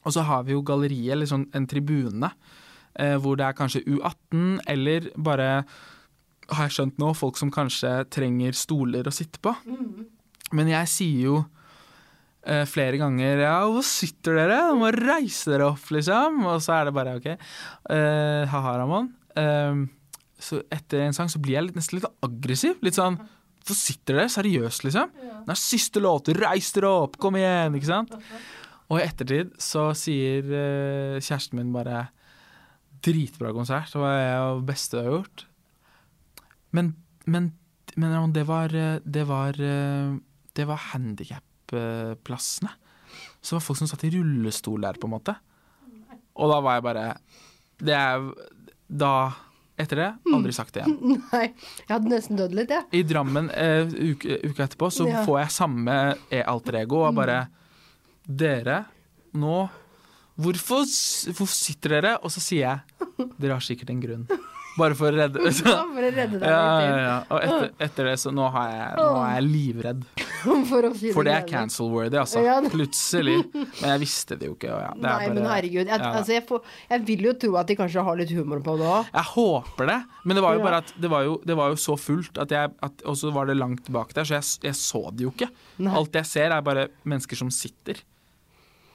Og 0.06 0.14
så 0.14 0.24
har 0.26 0.46
vi 0.46 0.54
jo 0.54 0.62
galleriet, 0.66 1.12
eller 1.16 1.28
sånn 1.28 1.48
en 1.56 1.66
tribune, 1.68 2.30
eh, 2.94 3.16
hvor 3.20 3.38
det 3.38 3.48
er 3.48 3.58
kanskje 3.58 3.84
U18, 3.84 4.60
eller 4.70 5.10
bare 5.18 5.50
har 6.54 6.68
jeg 6.68 6.76
skjønt 6.76 7.00
nå, 7.02 7.10
folk 7.18 7.38
som 7.40 7.50
kanskje 7.50 7.90
trenger 8.14 8.54
stoler 8.56 9.08
å 9.08 9.14
sitte 9.14 9.42
på. 9.42 9.52
Men 10.54 10.70
jeg 10.70 10.90
sier 10.92 11.22
jo 11.26 11.36
eh, 12.46 12.64
flere 12.70 13.00
ganger 13.00 13.42
ja, 13.42 13.56
hvor 13.66 13.84
sitter 13.86 14.38
dere? 14.38 14.60
Dere 14.68 14.78
må 14.78 14.92
reise 14.94 15.52
dere 15.52 15.72
opp, 15.72 15.90
liksom. 15.94 16.44
Og 16.46 16.60
så 16.62 16.78
er 16.78 16.88
det 16.88 16.96
bare 16.96 17.16
OK. 17.18 17.30
Uh, 17.90 18.46
Ha-ha, 18.52 18.76
Ramón. 18.78 19.10
Eh, 19.36 19.82
så 20.46 20.60
etter 20.70 21.06
en 21.06 21.16
sang 21.16 21.30
så 21.32 21.40
blir 21.42 21.58
jeg 21.58 21.68
litt, 21.68 21.80
nesten 21.80 21.98
litt 21.98 22.10
aggressiv. 22.26 22.78
Litt 22.84 22.98
sånn 22.98 23.18
Hvorfor 23.66 23.80
sitter 23.80 24.14
dere? 24.14 24.30
Seriøst, 24.30 24.84
liksom? 24.86 25.08
Det 25.42 25.50
er 25.50 25.58
siste 25.58 25.98
låt, 25.98 26.28
reis 26.38 26.68
dere 26.76 26.92
opp, 27.02 27.16
kom 27.18 27.34
igjen, 27.34 27.74
ikke 27.74 27.88
sant? 27.88 28.12
Og 28.90 29.00
i 29.00 29.04
ettertid 29.06 29.54
så 29.62 29.88
sier 29.98 30.46
eh, 30.46 31.16
kjæresten 31.20 31.58
min 31.58 31.72
bare 31.74 32.04
Dritbra 33.06 33.50
konsert, 33.54 33.90
det 33.92 34.00
var 34.00 34.16
det 34.58 34.66
beste 34.66 34.96
jeg 34.98 35.04
har 35.06 35.16
gjort. 35.18 35.42
Men, 36.74 36.94
men, 37.26 37.50
men 37.96 38.32
det 38.34 38.46
var 38.48 38.72
Det 38.72 39.24
var, 39.28 39.52
det 39.58 40.64
var 40.66 40.80
handikap-plassene. 40.92 42.70
Så 43.40 43.54
det 43.54 43.58
var 43.60 43.66
folk 43.66 43.78
som 43.78 43.90
satt 43.90 44.04
i 44.08 44.10
rullestol 44.16 44.82
der, 44.82 44.98
på 44.98 45.06
en 45.06 45.14
måte. 45.16 45.36
Og 46.36 46.50
da 46.50 46.58
var 46.64 46.78
jeg 46.78 46.84
bare 46.84 47.04
Det 47.80 47.94
er 47.96 48.26
Da 48.88 49.12
Etter 49.76 50.00
det, 50.00 50.08
aldri 50.32 50.52
sagt 50.56 50.72
det 50.72 50.86
igjen. 50.86 51.18
Nei, 51.34 51.50
jeg 51.84 51.90
hadde 51.90 52.08
nesten 52.08 52.38
dødd 52.40 52.54
litt, 52.56 52.70
jeg. 52.72 52.86
I 52.96 53.02
Drammen 53.04 53.50
eh, 53.52 53.84
uka 54.16 54.64
etterpå 54.64 54.88
så 54.88 55.04
Ja. 55.10 55.20
får 55.26 55.36
jeg 55.42 55.52
samme 55.52 55.96
e-alter 56.32 56.78
ego 56.80 57.02
og 57.04 57.18
bare 57.18 57.42
Dere, 58.26 58.82
nå 59.38 59.68
hvorfor, 60.36 60.84
hvorfor 61.30 61.54
sitter 61.54 61.96
dere? 61.96 62.16
Og 62.26 62.32
så 62.34 62.42
sier 62.42 62.66
jeg 62.66 63.30
Dere 63.38 63.56
har 63.56 63.64
sikkert 63.64 63.92
en 63.94 64.02
grunn. 64.02 64.26
Bare 64.76 64.96
for 64.96 65.08
å 65.08 65.16
redde 65.16 65.40
Ja, 65.46 65.82
for 65.88 66.04
å 66.04 66.10
redde 66.12 66.38
deg 66.40 66.44
Ja, 66.44 66.62
ja, 66.84 66.96
ja. 67.00 67.16
Og 67.32 67.44
etter, 67.44 67.68
etter 67.86 68.08
det 68.10 68.16
så 68.20 68.32
nå, 68.34 68.48
har 68.52 68.72
jeg, 68.72 68.88
nå 69.00 69.06
er 69.22 69.36
jeg 69.38 69.46
livredd. 69.48 70.06
For, 70.46 70.86
si 70.94 71.10
For 71.10 71.26
det 71.26 71.32
er 71.34 71.46
cancel-worthy, 71.48 72.18
altså. 72.20 72.42
Plutselig. 72.70 73.38
Men 73.56 73.88
jeg 73.88 74.02
visste 74.04 74.36
det 74.38 74.46
jo 74.46 74.54
ikke. 74.54 74.68
Ja, 74.70 74.92
det 74.94 75.02
Nei, 75.02 75.30
men 75.32 75.48
herregud. 75.48 75.88
Jeg, 75.90 76.02
altså, 76.06 76.36
jeg, 76.36 76.44
får, 76.46 76.68
jeg 76.92 77.02
vil 77.08 77.24
jo 77.26 77.32
tro 77.42 77.56
at 77.58 77.70
de 77.72 77.76
kanskje 77.80 78.04
har 78.06 78.20
litt 78.20 78.34
humor 78.36 78.60
på 78.62 78.76
det 78.78 78.86
òg. 78.86 79.08
Jeg 79.10 79.28
håper 79.32 79.90
det, 79.90 79.96
men 80.22 80.38
det 80.38 80.44
var 80.44 80.58
jo 80.58 80.62
bare 80.62 80.82
at 80.84 80.92
det 81.02 81.10
var 81.10 81.24
jo, 81.26 81.38
det 81.50 81.56
var 81.58 81.72
jo 81.72 81.80
så 81.82 81.96
fullt 81.98 82.38
at 82.44 82.54
at, 82.56 83.02
Og 83.08 83.18
så 83.18 83.32
var 83.34 83.50
det 83.50 83.56
langt 83.58 83.82
tilbake 83.88 84.14
der, 84.14 84.28
så 84.28 84.38
jeg, 84.38 84.76
så 84.78 85.02
det 85.10 85.26
jo 85.26 85.32
ikke. 85.34 85.50
Alt 85.90 86.20
jeg 86.20 86.30
ser, 86.30 86.54
er 86.54 86.62
bare 86.68 86.86
mennesker 87.08 87.42
som 87.42 87.50
sitter. 87.50 88.04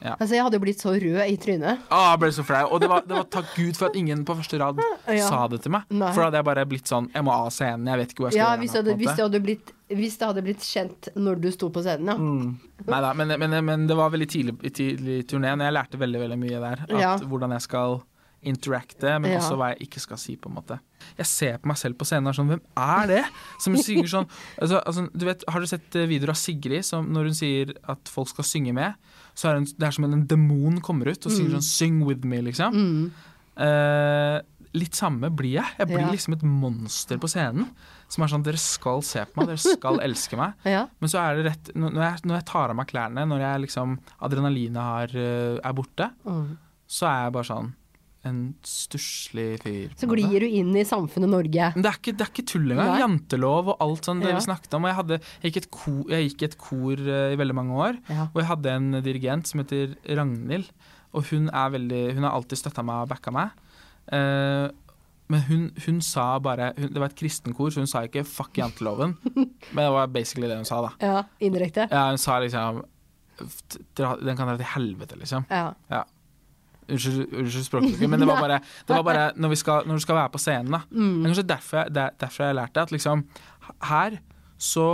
Altså, 0.01 0.33
jeg 0.33 0.43
hadde 0.43 0.57
jo 0.57 0.63
blitt 0.63 0.81
så 0.81 0.91
rød 0.97 1.19
i 1.29 1.35
trynet. 1.37 1.83
Ah, 1.93 2.11
jeg 2.15 2.21
ble 2.23 2.29
så 2.33 2.45
flau. 2.47 2.63
Og 2.73 2.81
det 2.81 2.89
var, 2.89 3.03
det 3.05 3.13
var 3.19 3.27
takk 3.29 3.51
Gud 3.53 3.77
for 3.77 3.91
at 3.91 3.95
ingen 3.99 4.23
på 4.25 4.35
første 4.39 4.57
rad 4.61 4.81
Ja. 5.07 5.27
sa 5.29 5.43
det 5.51 5.61
til 5.61 5.75
meg. 5.75 5.85
Nei. 5.93 6.09
For 6.15 6.23
da 6.23 6.29
hadde 6.31 6.41
jeg 6.41 6.47
bare 6.49 6.65
blitt 6.71 6.89
sånn 6.89 7.09
Jeg 7.13 7.25
må 7.27 7.31
av 7.35 7.49
scenen, 7.53 7.85
jeg 7.91 8.01
vet 8.01 8.13
ikke 8.15 8.23
hvor 8.25 8.31
jeg 8.31 8.37
skal 8.37 8.41
Ja, 8.41 8.49
gjøre 8.55 8.63
hvis 8.65 8.75
hadde, 8.79 8.95
hvis, 8.97 9.15
det 9.15 9.25
hadde 9.27 9.41
blitt, 9.45 9.73
hvis 10.01 10.17
det 10.17 10.29
hadde 10.31 10.45
blitt 10.49 10.65
kjent 10.65 11.11
når 11.15 11.41
du 11.43 11.49
sto 11.53 11.69
på 11.73 11.83
scenen, 11.85 12.09
ja. 12.09 12.17
Mm. 12.17 12.85
Neida, 12.89 13.13
men, 13.13 13.35
men, 13.43 13.57
men 13.65 13.85
det 13.89 13.97
var 13.99 14.09
veldig 14.13 14.29
tidlig, 14.33 14.55
tidlig 14.73 15.19
i 15.21 15.27
turneen, 15.29 15.61
jeg 15.61 15.77
lærte 15.77 15.99
veldig 16.01 16.23
veldig 16.25 16.39
mye 16.41 16.63
der. 16.65 16.85
Ja. 16.97 17.11
Hvordan 17.21 17.53
jeg 17.57 17.67
skal 17.69 17.99
interacte, 18.41 19.19
men 19.21 19.31
Ja. 19.31 19.37
også 19.39 19.55
hva 19.59 19.67
jeg 19.75 19.87
ikke 19.87 20.01
skal 20.01 20.17
si. 20.17 20.35
på 20.35 20.49
en 20.49 20.55
måte 20.55 20.79
Jeg 21.17 21.25
ser 21.29 21.57
på 21.61 21.67
meg 21.69 21.77
selv 21.77 21.97
på 21.99 22.05
scenen 22.09 22.25
og 22.25 22.33
er 22.33 22.39
sånn 22.39 22.49
Hvem 22.49 22.61
er 22.75 23.07
det? 23.11 23.23
Som 23.61 23.75
synger 23.77 24.09
sånn 24.09 24.27
altså, 24.61 24.81
altså, 24.81 25.03
du 25.13 25.25
vet, 25.27 25.43
Har 25.47 25.59
du 25.61 25.67
sett 25.69 25.95
eh, 25.95 26.07
videoer 26.09 26.33
av 26.33 26.39
Sigrid 26.41 26.85
som 26.87 27.05
når 27.13 27.29
hun 27.29 27.37
sier 27.37 27.73
at 27.91 28.09
folk 28.09 28.31
skal 28.33 28.47
synge 28.47 28.73
med? 28.73 28.95
Så 29.35 29.49
er 29.49 29.55
hun, 29.55 29.65
Det 29.65 29.83
er 29.87 29.91
som 29.91 30.03
en 30.05 30.25
demon 30.27 30.79
kommer 30.81 31.07
ut 31.07 31.25
og 31.25 31.31
Mm. 31.31 31.37
synger 31.37 31.51
sånn 31.57 31.63
'Sing 31.63 32.05
with 32.05 32.23
me', 32.25 32.41
liksom. 32.41 33.11
Eh, 33.57 34.39
litt 34.73 34.95
samme 34.95 35.29
blir 35.35 35.57
jeg. 35.59 35.65
Jeg 35.77 35.87
blir 35.87 35.99
Ja. 35.99 36.11
liksom 36.11 36.33
et 36.33 36.43
monster 36.43 37.17
på 37.17 37.27
scenen. 37.27 37.67
Som 38.07 38.23
er 38.23 38.27
sånn 38.27 38.43
Dere 38.43 38.57
skal 38.57 39.01
se 39.01 39.19
på 39.25 39.35
meg, 39.37 39.47
dere 39.47 39.57
skal 39.57 39.99
elske 40.07 40.37
meg. 40.37 40.53
ja. 40.65 40.87
Men 40.99 41.09
så 41.09 41.19
er 41.19 41.35
det 41.35 41.45
rett 41.51 41.75
Når 41.75 41.93
jeg, 41.93 42.21
når 42.23 42.35
jeg 42.39 42.45
tar 42.45 42.69
av 42.69 42.75
meg 42.75 42.87
klærne, 42.87 43.27
når 43.27 43.39
jeg 43.39 43.61
liksom 43.69 43.99
adrenalinet 44.21 44.81
har, 44.81 45.07
eh, 45.07 45.59
er 45.63 45.73
borte, 45.73 46.11
Mm. 46.25 46.57
så 46.87 47.07
er 47.07 47.23
jeg 47.25 47.33
bare 47.33 47.43
sånn 47.43 47.73
en 48.27 48.39
stusslig 48.67 49.47
fyr. 49.63 49.93
Så 49.97 50.09
glir 50.09 50.43
du 50.43 50.47
inn 50.47 50.75
i 50.77 50.83
samfunnet 50.85 51.31
Norge. 51.31 51.71
Men 51.75 51.85
det 51.85 51.89
er 51.89 51.97
ikke, 51.97 52.13
det 52.17 52.25
er 52.25 52.31
ikke 52.31 52.45
tull 52.51 52.73
engang. 52.73 52.99
Jantelov 53.01 53.71
og 53.73 53.81
alt 53.81 54.05
det 54.05 54.29
Ja. 54.29 54.35
vi 54.37 54.45
snakket 54.45 54.77
om. 54.77 54.85
Jeg, 54.85 54.95
hadde, 54.99 55.19
jeg, 55.41 55.53
gikk 55.55 55.69
kor, 55.73 56.03
jeg 56.11 56.29
gikk 56.29 56.41
i 56.41 56.49
et 56.51 56.57
kor 56.61 57.01
uh, 57.01 57.33
i 57.33 57.39
veldig 57.39 57.55
mange 57.57 57.73
år, 57.73 57.97
Ja. 58.09 58.27
og 58.33 58.37
jeg 58.41 58.49
hadde 58.51 58.75
en 58.75 58.91
dirigent 59.01 59.47
som 59.47 59.63
heter 59.63 59.95
Ragnhild. 60.05 60.69
Og 61.13 61.25
hun, 61.31 61.49
veldig, 61.49 62.13
hun 62.15 62.23
har 62.23 62.31
alltid 62.37 62.57
støtta 62.61 62.83
meg 62.83 63.03
og 63.03 63.09
backa 63.09 63.33
meg. 63.35 63.49
Uh, 64.11 64.69
men 65.31 65.41
hun, 65.47 65.65
hun 65.85 65.99
sa 66.03 66.37
bare 66.43 66.73
hun, 66.77 66.89
Det 66.91 66.99
var 66.99 67.09
et 67.11 67.15
kristenkor, 67.19 67.71
så 67.71 67.79
hun 67.79 67.87
sa 67.87 68.03
ikke 68.03 68.23
'fuck 68.25 68.53
janteloven'. 68.57 69.15
men 69.73 69.83
det 69.85 69.91
var 69.91 70.07
basically 70.07 70.47
det 70.47 70.57
hun 70.57 70.65
sa, 70.65 70.81
da. 70.81 70.91
Ja, 71.01 71.23
indirekte. 71.39 71.87
Ja, 71.89 72.09
hun 72.09 72.17
sa 72.17 72.39
liksom 72.39 72.83
Den 73.95 74.37
kan 74.37 74.47
dra 74.47 74.57
til 74.57 74.65
helvete, 74.75 75.17
liksom. 75.17 75.45
Ja. 75.49 76.03
Unnskyld, 76.91 77.21
unnskyld 77.39 77.65
språkbruken, 77.69 78.09
men 78.11 78.19
det 78.19 78.27
var 78.27 78.41
bare, 78.43 78.57
det 78.87 78.95
var 78.97 79.03
bare 79.07 79.25
når, 79.39 79.53
vi 79.53 79.59
skal, 79.61 79.85
når 79.87 79.99
du 79.99 80.03
skal 80.03 80.17
være 80.19 80.31
på 80.33 80.41
scenen, 80.43 80.71
da. 80.75 80.81
Mm. 80.91 81.07
Det 81.13 81.21
er 81.21 81.29
kanskje 81.31 81.47
derfor 81.53 81.79
jeg, 81.81 81.93
det 81.95 82.03
er 82.03 82.17
derfor 82.25 82.43
jeg 82.43 82.51
har 82.53 82.59
lært 82.59 82.73
det. 82.75 82.83
At 82.87 82.91
liksom 82.95 83.23
her 83.91 84.17
så, 84.61 84.87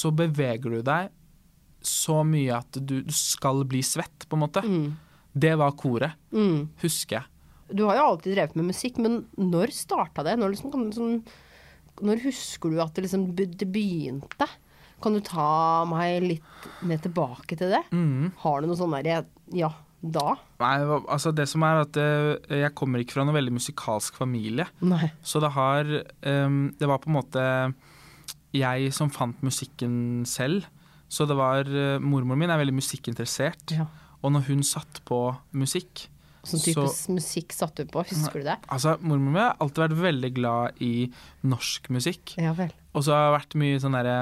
så 0.00 0.10
beveger 0.18 0.74
du 0.78 0.82
deg 0.86 1.10
så 1.88 2.20
mye 2.26 2.56
at 2.58 2.78
du, 2.82 2.96
du 3.06 3.14
skal 3.14 3.62
bli 3.70 3.80
svett, 3.86 4.26
på 4.28 4.36
en 4.36 4.42
måte. 4.42 4.64
Mm. 4.66 4.88
Det 5.38 5.54
var 5.60 5.76
koret, 5.78 6.16
Mm. 6.34 6.68
husker 6.82 7.20
jeg. 7.20 7.26
Du 7.78 7.84
har 7.86 7.98
jo 8.00 8.06
alltid 8.14 8.32
drevet 8.34 8.56
med 8.56 8.70
musikk, 8.72 8.96
men 9.04 9.20
når 9.36 9.70
starta 9.76 10.24
det? 10.24 10.38
Når, 10.40 10.54
liksom, 10.54 10.72
kan 10.72 10.86
sånn, 10.96 11.18
når 12.02 12.22
husker 12.24 12.72
du 12.72 12.80
at 12.82 12.94
det, 12.96 13.04
liksom, 13.06 13.26
det 13.36 13.68
begynte? 13.70 14.48
Kan 15.04 15.14
du 15.14 15.20
ta 15.22 15.84
meg 15.86 16.22
litt 16.24 16.64
ned 16.82 17.02
tilbake 17.04 17.54
til 17.60 17.70
det? 17.70 17.82
Mm. 17.94 18.32
Har 18.42 18.60
du 18.64 18.66
noe 18.70 18.78
sånn 18.80 18.96
derre 18.96 19.20
Ja, 19.54 19.68
da? 20.02 20.36
Nei, 20.62 20.74
altså 21.10 21.32
det 21.34 21.48
som 21.50 21.64
er 21.66 21.80
at 21.82 21.96
eh, 21.98 22.58
jeg 22.62 22.74
kommer 22.78 23.02
ikke 23.02 23.16
fra 23.16 23.24
noen 23.26 23.34
veldig 23.38 23.56
musikalsk 23.56 24.18
familie. 24.20 24.68
Nei. 24.80 25.08
Så 25.26 25.40
det 25.42 25.50
har 25.56 25.88
ehm, 26.22 26.60
Det 26.78 26.86
var 26.90 27.00
på 27.02 27.10
en 27.10 27.16
måte 27.18 27.44
jeg 28.56 28.92
som 28.96 29.10
fant 29.12 29.40
musikken 29.44 30.24
selv. 30.28 30.64
Så 31.08 31.26
det 31.28 31.36
var 31.38 31.66
eh, 31.68 31.98
Mormoren 32.00 32.38
min 32.44 32.52
er 32.52 32.60
veldig 32.60 32.76
musikkinteressert. 32.78 33.74
Ja. 33.74 33.88
Og 34.22 34.32
når 34.34 34.46
hun 34.52 34.62
satt 34.66 35.02
på 35.08 35.18
musikk 35.56 36.08
Sånn 36.48 36.62
type 36.62 36.84
Så- 36.94 37.12
musikk 37.12 37.52
satt 37.52 37.76
hun 37.82 37.88
på, 37.92 38.00
husker 38.08 38.40
du 38.40 38.46
det? 38.46 38.54
Altså, 38.72 38.94
Mormoren 39.02 39.32
min 39.34 39.42
har 39.42 39.56
alltid 39.60 39.82
vært 39.82 39.96
veldig 40.00 40.30
glad 40.36 40.78
i 40.80 41.10
norsk 41.44 41.90
musikk. 41.92 42.36
Ja 42.40 42.54
vel. 42.56 42.70
Og 42.94 43.04
så 43.04 43.12
har 43.12 43.26
det 43.26 43.34
vært 43.40 43.56
mye 43.60 43.80
sånn 43.82 43.96
derre 43.98 44.14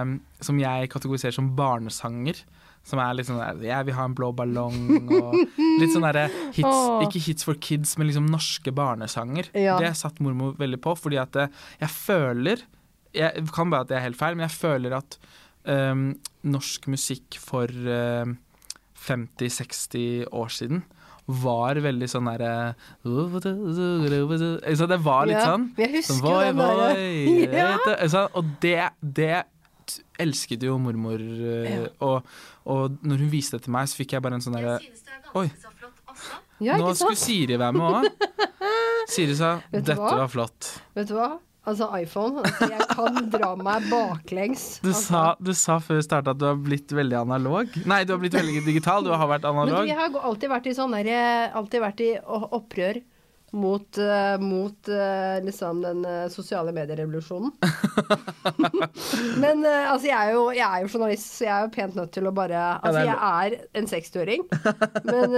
Som 0.43 0.59
jeg 0.59 0.89
kategoriserer 0.91 1.37
som 1.37 1.53
barnesanger. 1.55 2.41
Som 2.87 3.01
er 3.03 3.17
litt 3.19 3.27
sånn 3.27 3.41
der 3.41 3.65
Jeg 3.67 3.89
vil 3.89 3.97
ha 3.99 4.05
en 4.07 4.15
blå 4.15 4.29
ballong 4.39 4.77
og 5.11 5.35
litt 5.81 5.91
sånn 5.91 6.07
derre 6.07 6.29
hits. 6.55 6.83
Ikke 7.09 7.23
hits 7.25 7.47
for 7.49 7.59
kids, 7.59 7.97
men 7.99 8.07
liksom 8.11 8.29
norske 8.31 8.71
barnesanger. 8.77 9.51
Ja. 9.59 9.75
Det 9.83 9.91
satt 9.99 10.21
mormor 10.23 10.55
veldig 10.61 10.79
på, 10.85 10.95
fordi 10.99 11.19
at 11.19 11.35
eh, 11.43 11.51
jeg 11.83 11.91
føler 11.97 12.63
Jeg 13.17 13.47
kan 13.57 13.71
bare 13.73 13.87
at 13.87 13.91
det 13.91 13.99
er 13.99 14.07
helt 14.07 14.21
feil, 14.21 14.37
men 14.39 14.47
jeg 14.47 14.55
føler 14.59 14.95
at 15.01 15.19
um, 15.67 16.13
norsk 16.47 16.87
musikk 16.93 17.39
for 17.43 17.67
eh, 17.67 18.35
50-60 19.07 20.27
år 20.33 20.53
siden 20.55 20.85
var 21.27 21.79
veldig 21.83 22.07
sånn 22.07 22.29
derre 22.31 22.77
Så 23.03 24.87
det 24.87 24.99
var 25.03 25.27
litt 25.27 25.35
Ja, 25.41 25.47
sånn 25.51 25.65
Jeg 25.81 25.91
husker 25.97 26.15
Sånn, 26.15 26.23
voi, 26.23 26.45
den 26.47 26.61
derre 26.63 27.57
Ja. 27.59 28.09
sånn, 28.15 28.29
Og 28.39 28.53
det, 28.63 28.77
det 29.03 29.33
elsket 30.23 30.63
jo 30.67 30.79
mormor. 30.83 31.21
eh. 31.21 31.89
Og, 32.03 32.23
og 32.67 32.99
når 33.07 33.25
hun 33.25 33.33
viste 33.33 33.57
det 33.59 33.67
til 33.67 33.75
meg, 33.77 33.89
så 33.91 33.99
fikk 34.01 34.17
jeg 34.17 34.25
bare 34.25 34.39
en 34.39 34.45
sånn 34.45 34.59
derre 34.59 34.79
Oi, 35.39 35.49
Ja, 36.65 36.79
nå 36.81 36.93
skulle? 36.97 37.19
Siri 37.21 37.59
være 37.61 37.77
med 37.77 37.85
òg. 37.85 38.07
Siri 39.13 39.35
sa 39.39 39.59
'dette 39.71 39.95
hva? 39.99 40.15
var 40.25 40.31
flott'. 40.33 40.71
Vet 40.97 41.11
du 41.11 41.15
hva? 41.19 41.35
Altså 41.67 41.89
iPhone. 41.99 42.43
Altså, 42.47 42.69
jeg 42.71 42.87
kan 42.95 43.17
dra 43.31 43.51
meg 43.59 43.89
baklengs. 43.91 44.65
Du, 44.85 44.93
altså. 44.93 45.03
sa, 45.03 45.23
du 45.43 45.51
sa 45.53 45.79
før 45.83 45.99
vi 45.99 46.07
starta 46.07 46.33
at 46.33 46.39
du 46.39 46.47
har 46.47 46.61
blitt 46.63 46.95
veldig 46.95 47.19
analog. 47.25 47.75
Nei, 47.91 48.05
du 48.07 48.15
har 48.15 48.23
blitt 48.23 48.37
veldig 48.39 48.63
digital. 48.69 49.03
Du 49.05 49.11
har 49.11 49.27
vært 49.27 49.45
Men 49.49 49.59
du, 49.59 49.63
analog. 49.67 49.91
jeg 49.91 49.99
har 49.99 50.19
alltid 50.31 50.53
vært 50.55 50.71
i 50.71 50.77
sånn 50.79 50.95
alltid 50.97 51.83
vært 51.83 52.05
i 52.07 52.11
opprør 52.25 53.03
mot, 53.57 53.99
uh, 53.99 54.37
mot 54.43 54.91
uh, 54.93 55.37
liksom 55.45 55.81
den 55.85 56.03
uh, 56.07 56.27
sosiale 56.33 56.73
medierevolusjonen. 56.77 57.53
Men 59.43 59.65
altså, 59.67 60.07
jeg 60.09 60.17
er, 60.17 60.33
jo, 60.35 60.45
jeg 60.55 60.67
er 60.67 60.85
jo 60.85 60.91
journalist, 60.93 61.31
så 61.39 61.47
jeg 61.47 61.55
er 61.57 61.67
jo 61.67 61.73
pent 61.75 61.99
nødt 61.99 62.13
til 62.15 62.29
å 62.29 62.35
bare 62.37 62.65
Altså, 62.77 63.05
jeg 63.07 63.17
er 63.17 63.57
en 63.81 63.89
60-åring, 63.91 64.45
men 65.11 65.35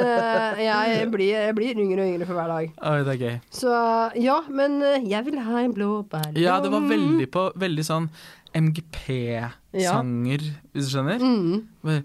jeg, 0.60 1.06
blir, 1.12 1.32
jeg 1.34 1.54
blir 1.56 1.80
yngre 1.80 2.04
og 2.04 2.10
yngre 2.12 2.28
for 2.28 2.38
hver 2.38 2.50
dag. 2.52 2.72
Oi, 2.90 2.96
det 3.06 3.14
er 3.14 3.22
gøy. 3.22 3.36
Så 3.54 3.76
ja, 4.20 4.38
men 4.50 4.80
jeg 5.08 5.26
vil 5.28 5.38
ha 5.44 5.62
en 5.62 5.76
blå 5.76 5.90
ballong. 6.10 6.36
Ja, 6.40 6.58
det 6.64 6.72
var 6.74 6.84
veldig 6.88 7.28
på 7.32 7.48
veldig 7.58 7.86
sånn 7.86 8.10
MGP-sanger, 8.56 10.44
hvis 10.72 10.88
du 10.88 10.92
skjønner. 10.92 11.20
Mm. 11.22 11.98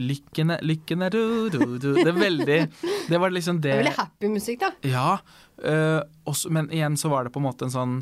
Lykken 0.00 0.52
er, 0.54 0.64
lykken 0.64 1.04
er 1.04 1.12
du, 1.14 1.48
du, 1.52 1.60
du. 1.80 1.90
Det 1.96 2.08
er 2.10 2.16
veldig 2.16 2.58
Det 3.08 3.20
var 3.20 3.32
liksom 3.32 3.60
det 3.62 3.70
Det 3.70 3.76
er 3.76 3.82
veldig 3.82 3.94
happy 3.98 4.30
musikk, 4.32 4.64
da. 4.64 4.72
Ja, 4.88 5.06
øh, 5.58 6.00
også, 6.26 6.50
men 6.50 6.70
igjen 6.72 6.96
så 6.96 7.08
var 7.12 7.24
det 7.24 7.32
på 7.34 7.40
en 7.42 7.46
måte 7.46 7.66
en 7.66 7.74
sånn 7.74 7.94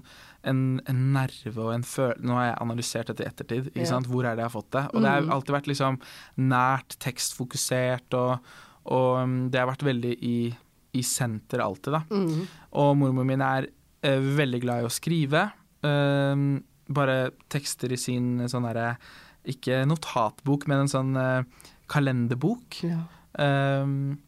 en, 0.42 0.80
en 0.88 1.00
nerve 1.12 1.58
og 1.60 1.74
en 1.74 1.82
følelse 1.84 2.24
Nå 2.24 2.32
har 2.38 2.46
jeg 2.46 2.58
analysert 2.62 3.10
dette 3.10 3.22
i 3.22 3.28
ettertid. 3.28 3.66
Sant? 3.88 4.06
Hvor 4.08 4.24
er 4.24 4.36
det 4.38 4.40
jeg 4.44 4.48
har 4.48 4.54
fått 4.54 4.70
det? 4.72 4.84
Og 4.94 5.02
det 5.04 5.10
har 5.10 5.20
Mm. 5.26 5.32
alltid 5.34 5.52
vært 5.56 5.68
liksom 5.68 5.98
nært, 6.38 6.96
tekstfokusert, 7.04 8.14
og, 8.16 8.38
og 8.88 9.18
um, 9.20 9.34
det 9.52 9.60
har 9.60 9.68
vært 9.68 9.84
veldig 9.84 10.14
i, 10.24 10.36
i 10.96 11.02
senter 11.04 11.60
alltid, 11.60 11.92
da. 11.92 12.02
Mm. 12.08 12.46
Og 12.80 12.96
mormor 12.96 13.28
min 13.28 13.44
er 13.44 13.68
uh, 13.68 14.20
veldig 14.40 14.60
glad 14.64 14.80
i 14.80 14.88
å 14.88 14.94
skrive. 14.96 15.44
Uh, 15.84 16.60
bare 16.88 17.18
tekster 17.52 17.92
i 17.92 18.00
sin 18.00 18.40
sånn 18.48 18.64
derre 18.66 18.94
Ikke 19.44 19.84
notatbok, 19.88 20.64
men 20.68 20.82
en 20.86 20.90
sånn 20.90 21.12
kalenderbok. 21.90 22.80
Ja. 22.84 23.02
Ehm, 23.40 24.18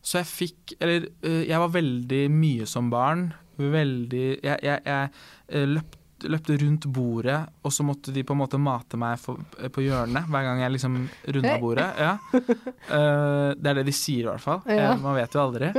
så 0.00 0.20
jeg 0.22 0.28
fikk 0.30 0.74
Eller 0.80 1.08
øh, 1.26 1.42
jeg 1.44 1.60
var 1.60 1.72
veldig 1.74 2.20
mye 2.32 2.66
som 2.68 2.90
barn. 2.92 3.30
Veldig 3.60 4.40
Jeg, 4.40 4.56
jeg, 4.64 4.80
jeg 4.86 5.66
løpte 5.68 6.00
løpte 6.28 6.56
rundt 6.60 6.86
bordet, 6.92 7.38
og 7.64 7.72
så 7.72 7.84
måtte 7.86 8.12
de 8.12 8.24
på 8.26 8.34
en 8.34 8.40
måte 8.42 8.58
mate 8.60 8.98
meg 9.00 9.16
for, 9.20 9.40
på 9.72 9.84
hjørnet 9.84 10.28
hver 10.28 10.46
gang 10.46 10.62
jeg 10.64 10.74
liksom 10.74 10.98
runda 11.36 11.54
bordet. 11.62 11.86
Ja. 11.96 12.10
Uh, 12.34 13.56
det 13.60 13.70
er 13.70 13.78
det 13.80 13.86
de 13.88 13.94
sier, 13.96 14.26
i 14.26 14.28
hvert 14.28 14.44
fall. 14.44 14.60
Ja. 14.68 14.94
Uh, 14.94 15.04
man 15.04 15.16
vet 15.16 15.36
jo 15.36 15.44
aldri. 15.46 15.70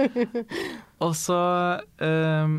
Og 1.05 1.13
så 1.17 1.39
uh, 1.77 2.57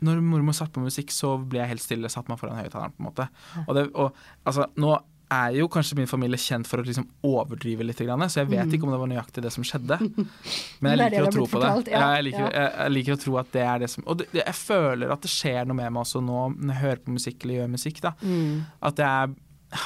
når 0.00 0.24
mormor 0.24 0.56
satt 0.56 0.72
på 0.72 0.84
musikk, 0.84 1.12
så 1.12 1.34
ble 1.40 1.60
jeg 1.62 1.74
helt 1.74 1.84
stille. 1.84 2.12
Satt 2.12 2.30
meg 2.30 2.40
foran 2.40 2.60
høyttaleren, 2.60 2.96
på 2.96 3.04
en 3.04 3.10
måte. 3.10 3.28
Og, 3.66 3.74
det, 3.76 3.86
og 3.92 4.16
altså, 4.48 4.70
nå 4.80 4.96
er 5.30 5.52
jo 5.60 5.68
kanskje 5.70 5.96
min 5.96 6.06
familie 6.10 6.36
kjent 6.40 6.66
for 6.66 6.82
å 6.82 6.84
liksom 6.86 7.04
overdrive 7.22 7.84
litt, 7.86 7.98
så 8.00 8.40
jeg 8.42 8.48
vet 8.50 8.72
ikke 8.74 8.86
om 8.88 8.90
det 8.94 8.98
var 8.98 9.10
nøyaktig 9.12 9.42
det 9.44 9.52
som 9.54 9.62
skjedde. 9.64 9.98
Men 10.80 10.90
Mm. 10.90 10.98
Jeg 10.98 10.98
er 10.98 11.10
liker 11.10 11.28
å 11.28 11.32
tro 11.32 11.46
på 11.46 11.60
det. 11.62 11.92
ja. 11.92 12.00
Jeg, 12.16 12.24
liker, 12.24 12.50
jeg, 12.50 12.72
jeg 12.78 12.90
liker 12.96 13.12
å 13.16 13.20
tro 13.24 13.36
at 13.38 13.52
det 13.52 13.62
er 13.62 13.78
det 13.84 13.90
som 13.90 14.04
Og 14.06 14.18
det, 14.18 14.26
det- 14.32 14.44
jeg 14.46 14.54
føler 14.54 15.12
at 15.12 15.20
det 15.22 15.30
skjer 15.30 15.66
noe 15.66 15.76
med 15.76 15.92
meg 15.92 16.02
også 16.02 16.20
nå 16.24 16.40
når 16.58 16.74
jeg 16.74 16.82
hører 16.82 17.02
på 17.06 17.14
musikk 17.14 17.44
eller 17.44 17.54
gjør 17.60 17.70
musikk. 17.76 18.00
da 18.00 18.12
Mm. 18.22 18.64
At 18.82 18.96
jeg 18.96 19.34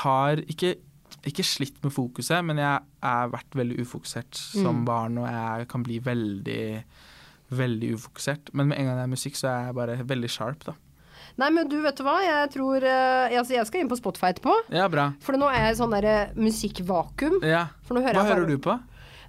har 0.01 0.37
ikke, 0.49 0.75
ikke 1.27 1.45
slitt 1.45 1.77
med 1.85 1.93
fokuset, 1.93 2.45
men 2.45 2.57
jeg 2.57 2.81
har 3.03 3.29
vært 3.29 3.51
veldig 3.55 3.79
ufokusert 3.85 4.35
som 4.35 4.81
Mm. 4.81 4.85
barn, 4.85 5.19
og 5.19 5.29
jeg 5.29 5.69
kan 5.69 5.83
bli 5.83 5.99
veldig 6.01 6.85
Veldig 7.55 7.91
ufokusert. 7.95 8.49
Men 8.55 8.69
med 8.69 8.79
en 8.79 8.87
gang 8.87 8.97
det 8.97 9.03
er 9.05 9.13
musikk, 9.13 9.37
så 9.37 9.47
er 9.51 9.67
jeg 9.67 9.75
bare 9.77 9.97
veldig 10.09 10.31
sharp, 10.33 10.65
da. 10.65 10.73
Nei, 11.41 11.51
men 11.51 11.69
du, 11.69 11.77
vet 11.83 11.97
du 11.99 12.03
hva? 12.07 12.17
Jeg 12.23 12.51
tror 12.55 12.85
eh, 12.87 13.35
altså, 13.39 13.55
Jeg 13.57 13.67
skal 13.67 13.81
inn 13.83 13.89
på 13.91 13.97
Spotify 13.99 14.33
etterpå. 14.33 14.55
Ja, 14.75 14.89
bra. 14.93 15.09
For 15.25 15.37
nå 15.41 15.49
er 15.51 15.67
jeg 15.69 15.75
i 15.77 15.79
sånn 15.81 15.95
derre 15.97 16.17
musikkvakuum. 16.39 17.41
Ja. 17.47 17.67
For 17.87 17.97
nå 17.97 18.03
hører 18.05 18.19
Hva 18.21 18.27
jeg 18.29 18.35
hører 18.37 18.51
du 18.53 18.59
på? 18.65 18.77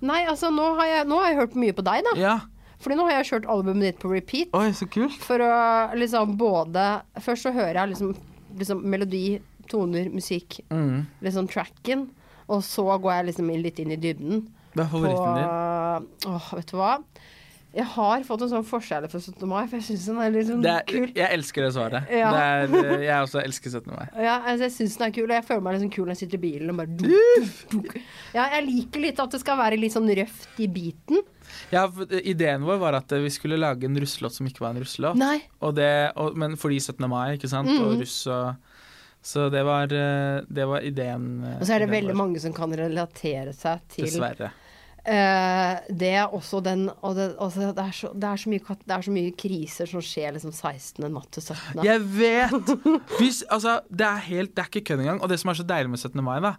Nei, 0.06 0.22
altså, 0.30 0.52
nå 0.54 0.68
har, 0.78 0.86
jeg, 0.92 1.08
nå 1.10 1.18
har 1.22 1.32
jeg 1.32 1.40
hørt 1.40 1.56
mye 1.58 1.74
på 1.78 1.86
deg, 1.88 2.04
da. 2.06 2.14
Ja. 2.20 2.36
Fordi 2.84 2.98
nå 3.00 3.06
har 3.08 3.16
jeg 3.18 3.30
kjørt 3.32 3.48
albumet 3.50 3.88
ditt 3.88 4.00
på 4.04 4.12
repeat. 4.12 4.52
Oi, 4.60 4.68
så 4.76 4.86
kult. 4.92 5.16
For 5.24 5.42
å 5.42 5.52
liksom 5.98 6.36
både 6.38 6.84
Først 7.24 7.48
så 7.48 7.54
hører 7.56 7.80
jeg 7.80 7.94
liksom, 7.96 8.12
liksom 8.60 8.84
melodi, 8.92 9.24
toner, 9.72 10.12
musikk, 10.14 10.60
Mm. 10.70 11.06
liksom 11.26 11.48
tracken. 11.50 12.10
Og 12.48 12.62
så 12.62 12.84
går 13.02 13.12
jeg 13.16 13.26
liksom 13.32 13.50
inn- 13.50 13.64
litt 13.66 13.80
inn 13.82 13.96
i 13.96 13.98
dybden. 13.98 14.44
Hva 14.76 14.84
er 14.84 14.92
favoritten 14.92 15.40
din? 15.40 16.36
Åh, 16.36 16.50
vet 16.60 16.68
du 16.70 16.76
hva? 16.78 16.92
Jeg 17.76 17.86
har 17.92 18.22
fått 18.24 18.42
en 18.46 18.50
sånn 18.54 18.64
forskjell 18.64 19.06
for 19.12 19.20
17. 19.20 19.44
mai, 19.52 19.66
for 19.68 19.76
jeg 19.82 19.84
syns 19.90 20.06
den 20.08 20.20
er 20.24 20.30
litt 20.32 20.48
sånn 20.48 20.64
er, 20.72 20.84
kul. 20.88 21.10
jeg 21.12 21.28
elsker 21.36 21.66
det 21.66 21.72
svaret. 21.76 22.08
Ja. 22.10 22.30
Det 22.32 22.44
er, 22.80 22.94
eh, 22.94 23.04
jeg 23.04 23.26
også 23.26 23.42
elsker 23.44 23.70
17. 23.74 23.92
mai. 23.92 24.06
Ja, 24.24 24.38
altså, 24.48 24.64
jeg 24.70 24.72
syns 24.78 24.96
den 24.98 25.08
er 25.10 25.12
kul, 25.18 25.26
og 25.28 25.36
jeg 25.36 25.46
føler 25.50 25.62
meg 25.66 25.76
liksom 25.76 25.92
kul 25.92 26.06
når 26.08 26.16
jeg 26.16 26.22
sitter 26.24 26.40
i 26.40 26.44
bilen 26.46 26.70
og 26.72 26.78
bare 26.80 26.96
duk, 27.02 27.50
duk, 27.74 27.84
duk. 27.90 27.98
Ja, 28.38 28.46
jeg 28.56 28.66
liker 28.70 29.04
litt 29.04 29.20
at 29.20 29.36
det 29.36 29.42
skal 29.44 29.60
være 29.60 29.80
litt 29.82 29.92
sånn 29.98 30.08
røft 30.22 30.62
i 30.64 30.68
beaten. 30.72 31.20
Ja, 31.76 31.84
eh, 32.10 32.22
ideen 32.32 32.64
vår 32.64 32.80
var 32.80 32.94
at 33.02 33.12
eh, 33.12 33.20
vi 33.28 33.30
skulle 33.36 33.60
lage 33.60 33.84
en 33.90 34.00
russelåt 34.00 34.34
som 34.40 34.48
ikke 34.48 34.64
var 34.64 34.72
en 34.72 34.80
russelåt. 34.86 35.20
Og 35.62 35.76
det, 35.76 35.92
og, 36.16 36.36
men 36.40 36.56
fordi 36.56 36.80
17. 36.80 37.10
mai, 37.12 37.36
ikke 37.36 37.50
sant, 37.52 37.68
og 37.76 37.92
Mhm. 37.98 38.00
russ 38.06 38.22
og 38.28 38.56
Så 39.26 39.50
det 39.50 39.64
var, 39.66 39.88
det 39.90 40.66
var 40.70 40.84
ideen. 40.86 41.42
Og 41.60 41.66
så 41.66 41.74
er 41.74 41.80
det 41.80 41.90
veldig 41.90 42.14
vår. 42.14 42.18
mange 42.20 42.40
som 42.40 42.54
kan 42.54 42.70
relatere 42.72 43.56
seg 43.58 43.82
til 43.90 44.06
Dessverre. 44.06 44.52
Eh, 45.06 45.80
det 46.02 46.12
er 46.20 46.34
også 46.34 46.60
den 46.66 46.88
Og 47.02 47.16
det, 47.18 47.28
altså, 47.40 47.72
det, 47.72 47.84
er 47.86 47.92
så, 47.96 48.12
det, 48.14 48.30
er 48.30 48.42
så 48.42 48.50
mye, 48.52 48.76
det 48.86 48.96
er 48.98 49.06
så 49.08 49.14
mye 49.16 49.32
kriser 49.38 49.90
som 49.92 50.04
skjer 50.04 50.36
liksom 50.38 50.54
16. 50.54 51.06
natt 51.14 51.30
til 51.36 51.44
17. 51.46 51.84
Jeg 51.86 52.04
vet! 52.18 52.76
Hvis, 53.20 53.44
altså, 53.54 53.80
det 53.90 54.06
er 54.10 54.22
helt, 54.30 54.56
det 54.56 54.66
er 54.66 54.72
ikke 54.74 54.86
kødd 54.92 55.04
engang. 55.06 55.22
Og 55.22 55.30
det 55.32 55.40
som 55.42 55.50
er 55.54 55.60
så 55.62 55.66
deilig 55.68 55.94
med 55.96 56.00
17. 56.04 56.24
mai, 56.26 56.40
da, 56.44 56.56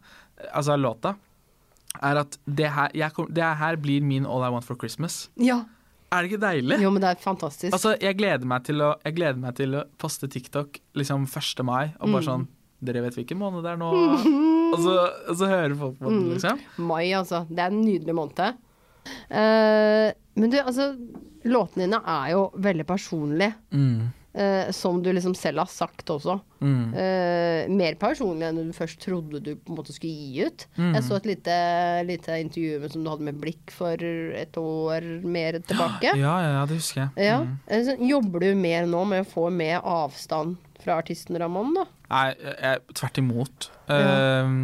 altså 0.53 0.77
låta, 0.79 1.15
er 2.03 2.21
at 2.25 2.37
det 2.45 2.69
her, 2.75 2.91
jeg 2.95 3.27
det 3.33 3.53
her 3.63 3.77
blir 3.81 4.03
min 4.05 4.27
All 4.29 4.45
I 4.45 4.51
Want 4.53 4.67
for 4.69 4.77
Christmas. 4.77 5.31
Ja. 5.41 5.63
Er 6.13 6.23
det 6.23 6.31
ikke 6.31 6.43
deilig? 6.47 6.77
Jo, 6.85 6.91
men 6.95 7.03
det 7.03 7.09
er 7.11 7.23
fantastisk. 7.23 7.73
Altså, 7.75 7.97
jeg 8.01 8.15
gleder 8.19 8.47
meg 8.47 8.63
til 8.69 8.79
å, 8.85 8.93
jeg 9.05 9.17
gleder 9.17 9.41
meg 9.43 9.57
til 9.59 9.75
å 9.75 9.87
poste 9.99 10.29
TikTok 10.31 10.79
liksom 10.95 11.25
1. 11.27 11.65
mai, 11.67 11.95
og 11.99 12.13
bare 12.13 12.23
Mm. 12.23 12.29
sånn 12.31 12.47
Dere 12.87 13.01
vet 13.07 13.15
hvilken 13.17 13.39
måned 13.41 13.65
det 13.65 13.71
er 13.73 13.79
nå? 13.81 13.89
og, 14.73 14.79
så, 14.83 14.95
og 15.31 15.39
så 15.39 15.49
hører 15.51 15.77
folk 15.79 15.99
på 16.01 16.11
den, 16.11 16.29
liksom. 16.35 16.61
Mai, 16.89 17.11
altså. 17.17 17.45
Det 17.49 17.63
er 17.63 17.75
en 17.75 17.83
nydelig 17.85 18.17
måned. 18.17 18.63
Uh, 19.31 20.11
men 20.37 20.51
du, 20.51 20.57
altså 20.59 20.89
Låtene 21.47 21.85
dine 21.85 22.01
er 22.11 22.31
jo 22.33 22.47
veldig 22.59 22.87
personlige. 22.89 23.55
Mm. 23.71 24.09
Eh, 24.37 24.71
som 24.77 25.01
du 25.03 25.11
liksom 25.13 25.35
selv 25.39 25.63
har 25.65 25.71
sagt 25.71 26.11
også. 26.13 26.39
Mm. 26.61 26.95
Eh, 26.95 27.73
mer 27.73 27.97
personlig 28.01 28.49
enn 28.49 28.61
du 28.69 28.77
først 28.77 29.01
trodde 29.03 29.41
du 29.41 29.53
på 29.57 29.73
en 29.73 29.81
måte 29.81 29.95
skulle 29.97 30.13
gi 30.13 30.47
ut. 30.47 30.67
Mm. 30.77 30.93
Jeg 30.99 31.07
så 31.09 31.19
et 31.19 31.29
lite, 31.33 31.57
lite 32.09 32.39
intervju 32.45 32.79
med, 32.83 32.93
som 32.93 33.05
du 33.05 33.11
hadde 33.13 33.29
med 33.31 33.41
Blikk 33.43 33.75
for 33.75 34.07
et 34.45 34.61
år 34.61 35.09
mer 35.25 35.61
tilbake. 35.61 36.13
Ja, 36.13 36.17
ja, 36.21 36.55
ja, 36.61 36.63
det 36.69 36.81
husker 36.81 37.07
jeg. 37.07 37.29
Ja. 37.31 37.43
Mm. 37.45 37.59
Eh, 37.67 38.09
Jobber 38.13 38.47
du 38.47 38.51
mer 38.59 38.89
nå 38.91 39.05
med 39.09 39.27
å 39.27 39.31
få 39.31 39.49
mer 39.51 39.81
avstand 39.83 40.57
fra 40.85 41.01
artisten 41.01 41.39
Ramón, 41.41 41.75
da? 41.75 41.87
Nei, 42.13 42.27
jeg, 42.39 42.83
tvert 42.95 43.19
imot. 43.19 43.71
Ja. 43.91 43.97
Ehm, 44.45 44.61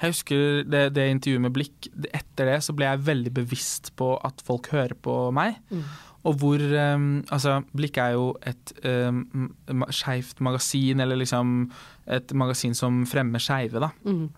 jeg 0.00 0.14
husker 0.14 0.64
det, 0.68 0.86
det 0.96 1.04
intervjuet 1.12 1.44
med 1.44 1.54
Blikk. 1.54 1.90
Etter 2.16 2.48
det 2.48 2.58
så 2.66 2.74
ble 2.76 2.88
jeg 2.88 3.04
veldig 3.06 3.32
bevisst 3.36 3.92
på 3.98 4.14
at 4.24 4.40
folk 4.44 4.70
hører 4.72 4.96
på 4.96 5.18
meg. 5.36 5.60
Mm. 5.70 5.84
Og 6.24 6.38
hvor 6.40 6.62
um, 6.94 7.24
Altså, 7.32 7.58
Blikk 7.76 7.98
er 8.00 8.14
jo 8.16 8.30
et 8.46 8.72
um, 8.84 9.50
skeivt 9.92 10.40
magasin, 10.40 11.00
eller 11.04 11.20
liksom 11.20 11.70
et 12.06 12.32
magasin 12.32 12.74
som 12.74 13.02
fremmer 13.08 13.42
skeive, 13.42 13.80
da. 13.82 13.90
Mm. 14.04 14.30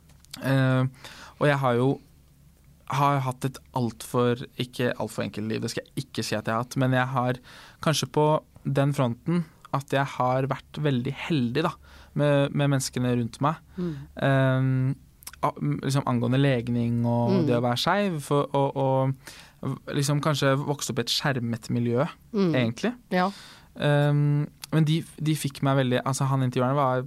Uh, 0.42 1.12
og 1.38 1.46
jeg 1.48 1.58
har 1.62 1.78
jo 1.78 2.00
har 2.86 3.18
hatt 3.24 3.44
et 3.48 3.56
altfor 3.74 4.44
Ikke 4.62 4.92
altfor 5.00 5.24
enkelt 5.24 5.48
liv, 5.48 5.62
det 5.64 5.72
skal 5.72 5.82
jeg 5.88 6.04
ikke 6.04 6.22
si 6.22 6.36
at 6.36 6.46
jeg 6.46 6.54
har 6.54 6.62
hatt, 6.62 6.76
men 6.78 6.92
jeg 6.94 7.06
har 7.14 7.38
kanskje 7.82 8.06
på 8.14 8.26
den 8.62 8.92
fronten 8.94 9.44
at 9.74 9.90
jeg 9.92 10.06
har 10.16 10.46
vært 10.48 10.78
veldig 10.80 11.12
heldig 11.26 11.64
da, 11.66 11.72
med, 12.14 12.54
med 12.54 12.70
menneskene 12.70 13.10
rundt 13.18 13.40
meg. 13.44 13.58
Mm. 13.76 13.96
Um, 14.22 14.94
liksom 15.82 16.06
angående 16.08 16.38
legning 16.40 17.02
og 17.04 17.30
Mm. 17.30 17.46
det 17.46 17.56
å 17.58 17.64
være 17.64 17.82
skeiv. 17.82 18.30
Og, 18.32 18.76
og 18.76 19.14
liksom 19.88 20.20
kanskje 20.20 20.54
vokste 20.58 20.92
opp 20.92 20.98
i 20.98 21.04
et 21.06 21.12
skjermet 21.14 21.70
miljø, 21.70 22.06
Mm. 22.32 22.54
egentlig. 22.54 22.94
Ja. 23.10 23.30
Um, 23.76 24.48
men 24.72 24.84
de, 24.84 25.02
de 25.20 25.34
fikk 25.36 25.60
meg 25.62 25.76
veldig 25.76 25.98
Altså 26.06 26.24
Han 26.26 26.40
intervjueren 26.42 26.74
var 26.74 27.02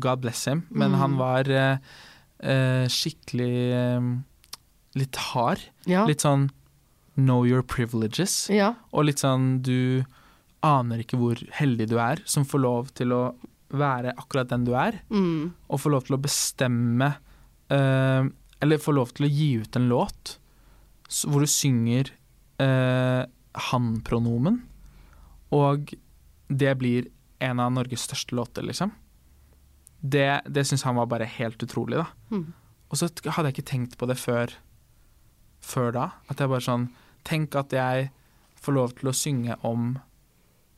God 0.00 0.20
bless 0.20 0.44
him, 0.48 0.64
men 0.70 0.90
Mm. 0.92 0.98
han 0.98 1.16
var 1.16 1.48
uh, 1.50 2.86
skikkelig 2.88 3.72
eh, 3.74 4.00
litt 4.98 5.16
hard. 5.16 5.60
Ja. 5.86 6.04
Litt 6.06 6.20
sånn 6.22 6.50
know 7.16 7.44
your 7.46 7.62
privileges. 7.62 8.48
ja. 8.50 8.74
Og 8.92 9.04
litt 9.08 9.18
sånn 9.18 9.60
du 9.62 10.04
aner 10.62 10.98
ikke 11.02 11.18
hvor 11.18 11.34
heldig 11.54 11.88
du 11.88 11.98
er 11.98 12.18
som 12.26 12.44
får 12.44 12.60
lov 12.62 12.88
til 12.94 13.12
å 13.14 13.34
være 13.70 14.14
akkurat 14.16 14.48
den 14.48 14.64
du 14.64 14.74
er, 14.74 15.00
Mm. 15.10 15.52
og 15.68 15.80
får 15.80 15.90
lov 15.90 16.04
til 16.06 16.16
å 16.16 16.22
bestemme 16.22 17.16
uh, 17.70 18.24
Eller 18.60 18.78
får 18.78 18.94
lov 18.94 19.12
til 19.14 19.26
å 19.26 19.30
gi 19.30 19.50
ut 19.60 19.76
en 19.76 19.88
låt 19.88 20.38
hvor 21.08 21.44
du 21.44 21.50
synger 21.50 22.12
eh, 22.62 23.24
han-pronomen, 23.68 24.62
og 25.54 25.94
det 26.48 26.74
blir 26.80 27.08
en 27.44 27.60
av 27.62 27.72
Norges 27.72 28.04
største 28.08 28.36
låter, 28.36 28.66
liksom. 28.66 28.92
Det, 29.98 30.42
det 30.46 30.64
syns 30.68 30.84
han 30.86 30.98
var 30.98 31.08
bare 31.10 31.28
helt 31.38 31.62
utrolig, 31.62 31.98
da. 31.98 32.06
Mm. 32.30 32.52
Og 32.88 33.00
så 33.00 33.08
hadde 33.08 33.50
jeg 33.50 33.58
ikke 33.58 33.70
tenkt 33.72 33.96
på 34.00 34.08
det 34.08 34.18
før, 34.20 34.52
før 35.64 35.92
da. 35.94 36.06
At 36.30 36.40
jeg 36.40 36.50
bare 36.52 36.64
sånn 36.64 36.88
Tenk 37.26 37.56
at 37.58 37.74
jeg 37.74 38.06
får 38.62 38.74
lov 38.76 38.92
til 38.96 39.10
å 39.10 39.16
synge 39.16 39.56
om 39.66 39.90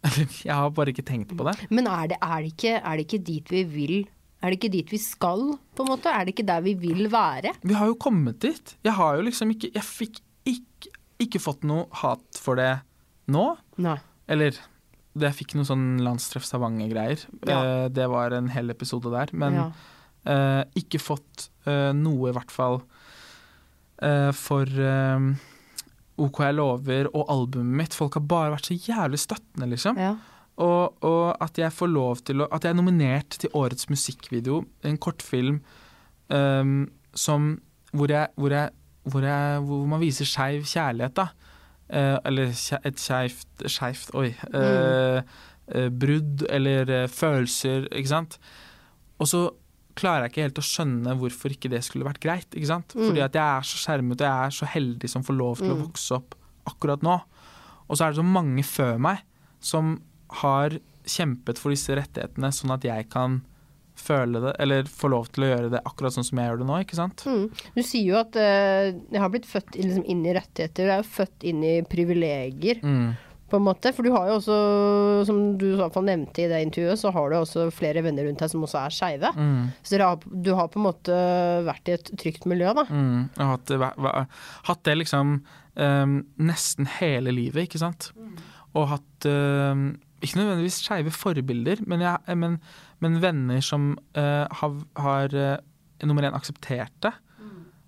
Eller 0.08 0.24
jeg 0.48 0.56
har 0.56 0.72
bare 0.74 0.90
ikke 0.94 1.06
tenkt 1.06 1.34
på 1.36 1.46
det. 1.46 1.54
Men 1.70 1.86
er 1.90 2.10
det, 2.10 2.18
er, 2.18 2.40
det 2.40 2.54
ikke, 2.54 2.78
er 2.80 2.96
det 2.96 3.04
ikke 3.06 3.22
dit 3.28 3.52
vi 3.52 3.62
vil? 3.68 3.96
Er 4.40 4.53
det 4.53 4.57
ikke 4.61 4.72
dit 4.72 4.92
vi 4.92 5.00
skal, 5.00 5.42
på 5.76 5.85
en 5.85 5.90
måte? 5.92 6.09
Er 6.09 6.24
det 6.24 6.33
ikke 6.35 6.48
der 6.48 6.62
vi 6.64 6.72
vil 6.81 7.11
være? 7.12 7.53
Vi 7.61 7.76
har 7.76 7.90
jo 7.90 7.98
kommet 8.00 8.40
dit. 8.40 8.74
Jeg 8.87 8.96
har 8.96 9.18
jo 9.18 9.26
liksom 9.26 9.53
ikke 9.53 9.68
Jeg 9.74 9.85
fikk 9.85 10.20
ikke, 10.48 10.92
ikke 11.20 11.42
fått 11.44 11.66
noe 11.68 11.85
hat 12.00 12.40
for 12.40 12.57
det 12.57 12.72
nå. 13.31 13.44
Nei. 13.85 13.98
Eller 14.31 14.57
det 15.12 15.26
jeg 15.29 15.38
fikk 15.42 15.57
noe 15.59 15.68
sånn 15.68 16.00
Landstreff 16.05 16.46
Stavanger-greier. 16.46 17.26
Ja. 17.44 17.59
Eh, 17.59 17.87
det 17.92 18.07
var 18.11 18.33
en 18.37 18.48
hel 18.55 18.72
episode 18.72 19.12
der. 19.12 19.33
Men 19.37 19.59
ja. 19.59 19.68
eh, 20.24 20.62
ikke 20.81 21.03
fått 21.03 21.50
eh, 21.68 21.90
noe, 21.96 22.31
i 22.31 22.35
hvert 22.37 22.55
fall, 22.55 22.81
eh, 24.00 24.31
for 24.37 24.64
eh, 24.64 25.31
OK 26.20 26.42
jeg 26.46 26.57
lover 26.57 27.11
og 27.12 27.33
albumet 27.33 27.76
mitt. 27.83 27.96
Folk 27.96 28.16
har 28.16 28.24
bare 28.31 28.55
vært 28.57 28.70
så 28.70 28.79
jævlig 28.79 29.20
støttende, 29.20 29.70
liksom. 29.74 30.00
ja. 30.00 30.14
Og, 30.61 30.96
og 31.07 31.37
at 31.40 31.57
jeg 31.57 31.73
får 31.73 31.88
lov 31.88 32.18
til 32.29 32.42
å 32.44 32.49
At 32.53 32.66
jeg 32.66 32.75
er 32.75 32.77
nominert 32.77 33.38
til 33.40 33.53
årets 33.57 33.87
musikkvideo, 33.88 34.59
en 34.85 34.99
kortfilm 35.01 35.61
um, 36.29 36.83
som 37.16 37.55
hvor, 37.96 38.11
jeg, 38.12 38.29
hvor, 38.37 38.53
jeg, 38.55 38.70
hvor, 39.09 39.25
jeg, 39.25 39.62
hvor 39.66 39.87
man 39.90 40.03
viser 40.03 40.29
skeiv 40.29 40.66
kjærlighet, 40.68 41.16
da. 41.16 41.29
Uh, 41.90 42.18
eller 42.29 42.53
et 42.85 43.01
skeivt 43.01 43.64
Skeivt, 43.66 44.12
oi. 44.14 44.29
eh, 44.55 45.23
uh, 45.75 45.88
brudd 45.90 46.44
eller 46.49 47.09
følelser, 47.11 47.88
ikke 47.90 48.12
sant. 48.12 48.37
Og 49.18 49.27
så 49.33 49.40
klarer 49.99 50.29
jeg 50.29 50.33
ikke 50.35 50.44
helt 50.46 50.61
å 50.62 50.64
skjønne 50.64 51.16
hvorfor 51.18 51.53
ikke 51.57 51.68
det 51.73 51.81
skulle 51.85 52.07
vært 52.07 52.20
greit. 52.23 52.46
ikke 52.55 52.68
sant? 52.70 52.94
Mm. 52.94 53.09
Fordi 53.09 53.25
at 53.25 53.35
jeg 53.40 53.42
er 53.59 53.66
så 53.73 53.81
skjermet 53.83 54.20
og 54.23 54.29
jeg 54.29 54.46
er 54.53 54.55
så 54.61 54.68
heldig 54.77 55.11
som 55.12 55.25
får 55.27 55.37
lov 55.40 55.57
til 55.64 55.73
å 55.73 55.77
Mm. 55.81 55.83
vokse 55.88 56.14
opp 56.20 56.37
akkurat 56.70 57.03
nå. 57.03 57.16
Og 57.88 57.96
så 57.99 58.05
er 58.07 58.12
det 58.14 58.20
så 58.23 58.29
mange 58.38 58.62
før 58.64 59.01
meg 59.03 59.25
som 59.61 59.96
har 60.42 60.78
kjempet 61.10 61.58
for 61.58 61.72
disse 61.74 61.94
rettighetene, 61.96 62.50
sånn 62.54 62.70
at 62.76 62.84
jeg 62.86 63.08
kan 63.10 63.40
føle 64.00 64.40
det, 64.40 64.52
eller 64.62 64.84
få 64.88 65.10
lov 65.12 65.26
til 65.34 65.44
å 65.44 65.48
gjøre 65.50 65.70
det 65.74 65.80
akkurat 65.84 66.14
sånn 66.14 66.24
som 66.24 66.38
jeg 66.40 66.48
gjør 66.48 66.60
det 66.62 66.66
nå, 66.70 66.76
ikke 66.84 66.96
sant? 66.96 67.24
Mm. 67.28 67.48
Du 67.74 67.80
sier 67.84 68.06
jo 68.06 68.20
at 68.20 68.36
uh, 68.38 68.86
jeg 69.12 69.20
har 69.20 69.32
blitt 69.34 69.48
født 69.50 69.74
liksom, 69.76 70.04
inn 70.08 70.22
i 70.24 70.32
rettigheter. 70.38 70.86
Jeg 70.88 70.94
er 70.94 71.02
jo 71.02 71.10
født 71.18 71.44
inn 71.50 71.64
i 71.66 71.74
privilegier, 71.84 72.80
Mm. 72.80 73.10
på 73.50 73.58
en 73.58 73.64
måte. 73.66 73.90
For 73.92 74.06
du 74.06 74.12
har 74.14 74.28
jo 74.30 74.36
også, 74.38 74.56
som 75.26 75.40
du 75.58 75.66
i 75.72 75.76
hvert 75.80 75.92
fall 75.92 76.06
nevnte 76.06 76.44
i 76.44 76.48
det 76.48 76.62
intervjuet, 76.68 77.00
så 77.02 77.10
har 77.12 77.28
du 77.28 77.36
også 77.40 77.66
flere 77.74 78.00
venner 78.06 78.24
rundt 78.28 78.38
deg 78.40 78.52
som 78.52 78.62
også 78.64 78.78
er 78.86 78.94
skeive. 78.94 79.32
Mm. 79.36 79.72
Så 79.82 79.98
har, 80.00 80.20
du 80.22 80.52
har 80.54 80.68
på 80.70 80.78
en 80.80 80.86
måte 80.86 81.16
vært 81.66 81.90
i 81.90 81.96
et 81.98 82.12
trygt 82.22 82.46
miljø, 82.48 82.70
da. 82.78 82.86
Mm. 82.88 83.24
Jeg 83.34 83.42
har 83.42 83.56
hatt, 83.56 83.74
hva- 83.82 84.26
hatt 84.70 84.84
det 84.86 84.96
liksom 85.02 85.40
um, 85.76 86.14
nesten 86.38 86.86
hele 87.00 87.34
livet, 87.34 87.66
ikke 87.68 87.82
sant? 87.82 88.12
Og 88.78 88.86
hatt 88.94 89.26
ehm, 89.26 89.98
ikke 90.20 90.38
nødvendigvis 90.38 90.80
skeive 90.85 91.12
forbilder, 91.14 91.83
men, 91.88 92.04
jeg, 92.04 92.37
men, 92.38 92.59
men 93.00 93.18
venner 93.22 93.64
som 93.64 93.92
uh, 94.18 94.46
har, 94.61 94.78
har 95.00 95.37
uh, 95.37 96.06
nummer 96.06 96.26
én 96.28 96.37
akseptert 96.37 96.94
det, 97.04 97.12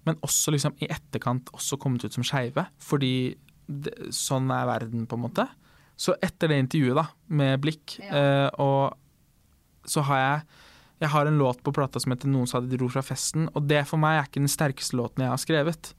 men 0.06 0.18
også 0.26 0.54
liksom 0.54 0.74
i 0.82 0.88
etterkant 0.90 1.52
også 1.54 1.78
kommet 1.78 2.02
ut 2.02 2.14
som 2.14 2.24
skeive. 2.26 2.64
Fordi 2.82 3.36
det, 3.68 3.92
sånn 4.14 4.50
er 4.50 4.66
verden, 4.66 5.06
på 5.06 5.14
en 5.14 5.24
måte. 5.28 5.46
Så 5.94 6.16
etter 6.18 6.50
det 6.50 6.58
intervjuet 6.64 6.98
da, 6.98 7.06
med 7.38 7.60
Blikk, 7.62 8.00
uh, 8.10 8.48
og 8.62 9.88
så 9.88 10.04
har 10.10 10.22
jeg 10.22 10.60
jeg 11.02 11.10
har 11.10 11.26
en 11.26 11.38
låt 11.38 11.58
på 11.66 11.72
plata 11.74 11.98
som 11.98 12.12
heter 12.12 12.30
'Noen 12.30 12.46
sa 12.46 12.60
de 12.60 12.76
dro 12.78 12.86
fra 12.86 13.02
festen', 13.02 13.48
og 13.56 13.66
det 13.66 13.80
for 13.88 13.98
meg 13.98 14.18
er 14.18 14.26
ikke 14.28 14.38
den 14.38 14.52
sterkeste 14.52 14.94
låten 14.94 15.24
jeg 15.24 15.32
har 15.32 15.40
skrevet. 15.42 15.94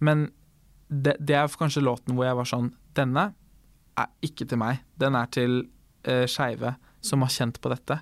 Men 0.00 0.32
det, 0.90 1.14
det 1.20 1.36
er 1.36 1.46
kanskje 1.46 1.84
låten 1.84 2.16
hvor 2.16 2.26
jeg 2.26 2.34
var 2.34 2.48
sånn 2.48 2.72
Denne 2.98 3.28
er 3.98 4.08
ikke 4.26 4.48
til 4.48 4.58
meg. 4.58 4.80
Den 4.98 5.14
er 5.14 5.28
til 5.30 5.68
uh, 6.06 6.26
skeive 6.30 6.74
som 7.04 7.24
har 7.24 7.32
kjent 7.32 7.60
på 7.62 7.72
dette, 7.72 8.00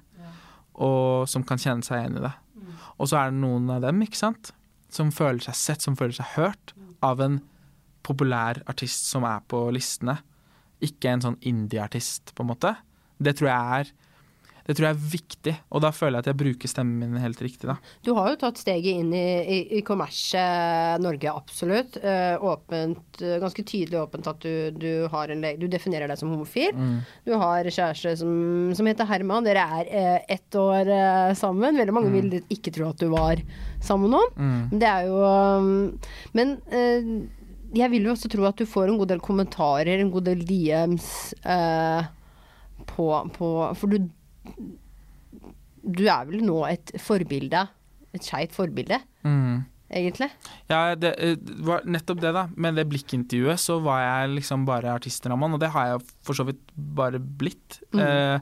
og 0.77 1.25
som 1.31 1.45
kan 1.47 1.61
kjenne 1.61 1.85
seg 1.87 2.03
igjen 2.03 2.19
i 2.21 2.25
det. 2.27 2.35
Og 2.97 3.09
så 3.09 3.21
er 3.21 3.33
det 3.33 3.41
noen 3.41 3.69
av 3.73 3.85
dem, 3.85 4.01
ikke 4.05 4.19
sant, 4.19 4.53
som 4.93 5.13
føler 5.13 5.41
seg 5.45 5.57
sett, 5.59 5.85
som 5.85 5.97
føler 5.97 6.17
seg 6.17 6.35
hørt 6.37 6.73
av 7.05 7.21
en 7.25 7.41
populær 8.07 8.61
artist 8.71 9.09
som 9.11 9.27
er 9.29 9.43
på 9.51 9.61
listene. 9.75 10.19
Ikke 10.85 11.13
en 11.13 11.25
sånn 11.25 11.39
indie-artist, 11.49 12.33
på 12.37 12.45
en 12.45 12.51
måte. 12.53 12.75
Det 13.17 13.37
tror 13.39 13.51
jeg 13.51 13.81
er 13.81 13.93
det 14.67 14.75
tror 14.75 14.89
jeg 14.89 14.97
er 14.97 15.11
viktig, 15.13 15.55
og 15.71 15.83
da 15.85 15.93
føler 15.95 16.19
jeg 16.19 16.25
at 16.25 16.31
jeg 16.33 16.39
bruker 16.41 16.71
stemmen 16.71 17.13
min 17.13 17.23
helt 17.23 17.41
riktig. 17.43 17.69
da. 17.71 17.77
Du 18.03 18.13
har 18.19 18.33
jo 18.33 18.39
tatt 18.41 18.59
steget 18.59 18.99
inn 18.99 19.13
i, 19.15 19.27
i, 19.47 19.59
i 19.79 19.83
kommerset 19.87 21.01
Norge, 21.05 21.31
absolutt. 21.31 21.99
Eh, 22.03 22.35
åpent, 22.43 23.21
eh, 23.23 23.39
ganske 23.43 23.63
tydelig 23.67 24.01
åpent 24.03 24.27
at 24.31 24.43
du, 24.43 24.75
du 24.75 25.07
har 25.13 25.31
en 25.31 25.45
lege 25.45 25.61
Du 25.63 25.69
definerer 25.71 26.11
deg 26.11 26.19
som 26.19 26.33
homofil. 26.35 26.75
Du 27.27 27.33
har 27.39 27.69
kjæreste 27.71 28.17
som, 28.21 28.35
som 28.77 28.91
heter 28.91 29.09
Herman. 29.09 29.47
Dere 29.47 29.63
er 29.81 29.91
eh, 29.91 30.19
ett 30.37 30.59
år 30.59 30.91
eh, 30.91 31.33
sammen. 31.39 31.79
Veldig 31.79 31.95
mange 31.95 32.13
vil 32.15 32.37
ikke 32.53 32.75
tro 32.75 32.91
at 32.91 33.01
du 33.01 33.09
var 33.13 33.41
sammen 33.85 34.11
med 34.11 34.17
noen. 34.19 34.69
Men 34.73 34.83
Det 34.83 34.91
er 34.91 35.07
jo 35.09 35.23
um, 35.23 35.71
Men 36.37 36.57
eh, 36.75 37.09
jeg 37.77 37.91
vil 37.93 38.07
jo 38.07 38.13
også 38.15 38.31
tro 38.33 38.45
at 38.49 38.59
du 38.59 38.67
får 38.69 38.91
en 38.91 38.99
god 39.01 39.11
del 39.15 39.23
kommentarer, 39.25 39.99
en 40.01 40.13
god 40.15 40.27
del 40.29 40.45
DMs 40.47 41.09
eh, 41.45 42.07
på, 42.87 43.09
på 43.37 43.49
For 43.79 43.91
du 43.91 44.07
Du 45.87 46.03
er 46.11 46.27
vel 46.27 46.43
nå 46.47 46.61
et 46.69 46.93
forbilde, 47.03 47.67
et 48.17 48.23
skeivt 48.27 48.55
forbilde, 48.57 48.99
Mm. 49.27 49.65
egentlig? 49.91 50.31
Ja, 50.71 50.95
det 50.99 51.13
eh, 51.23 51.37
var 51.63 51.83
nettopp 51.87 52.21
det, 52.21 52.33
da. 52.35 52.47
Med 52.57 52.75
det 52.75 52.89
blikkintervjuet 52.91 53.59
så 53.63 53.81
var 53.83 54.01
jeg 54.03 54.35
liksom 54.41 54.65
bare 54.67 54.95
artistrammen, 54.97 55.55
og 55.55 55.61
det 55.63 55.71
har 55.71 55.93
jeg 55.93 56.07
for 56.27 56.35
så 56.35 56.47
vidt 56.49 56.63
bare 56.75 57.21
blitt. 57.21 57.83
Eh, 57.95 58.41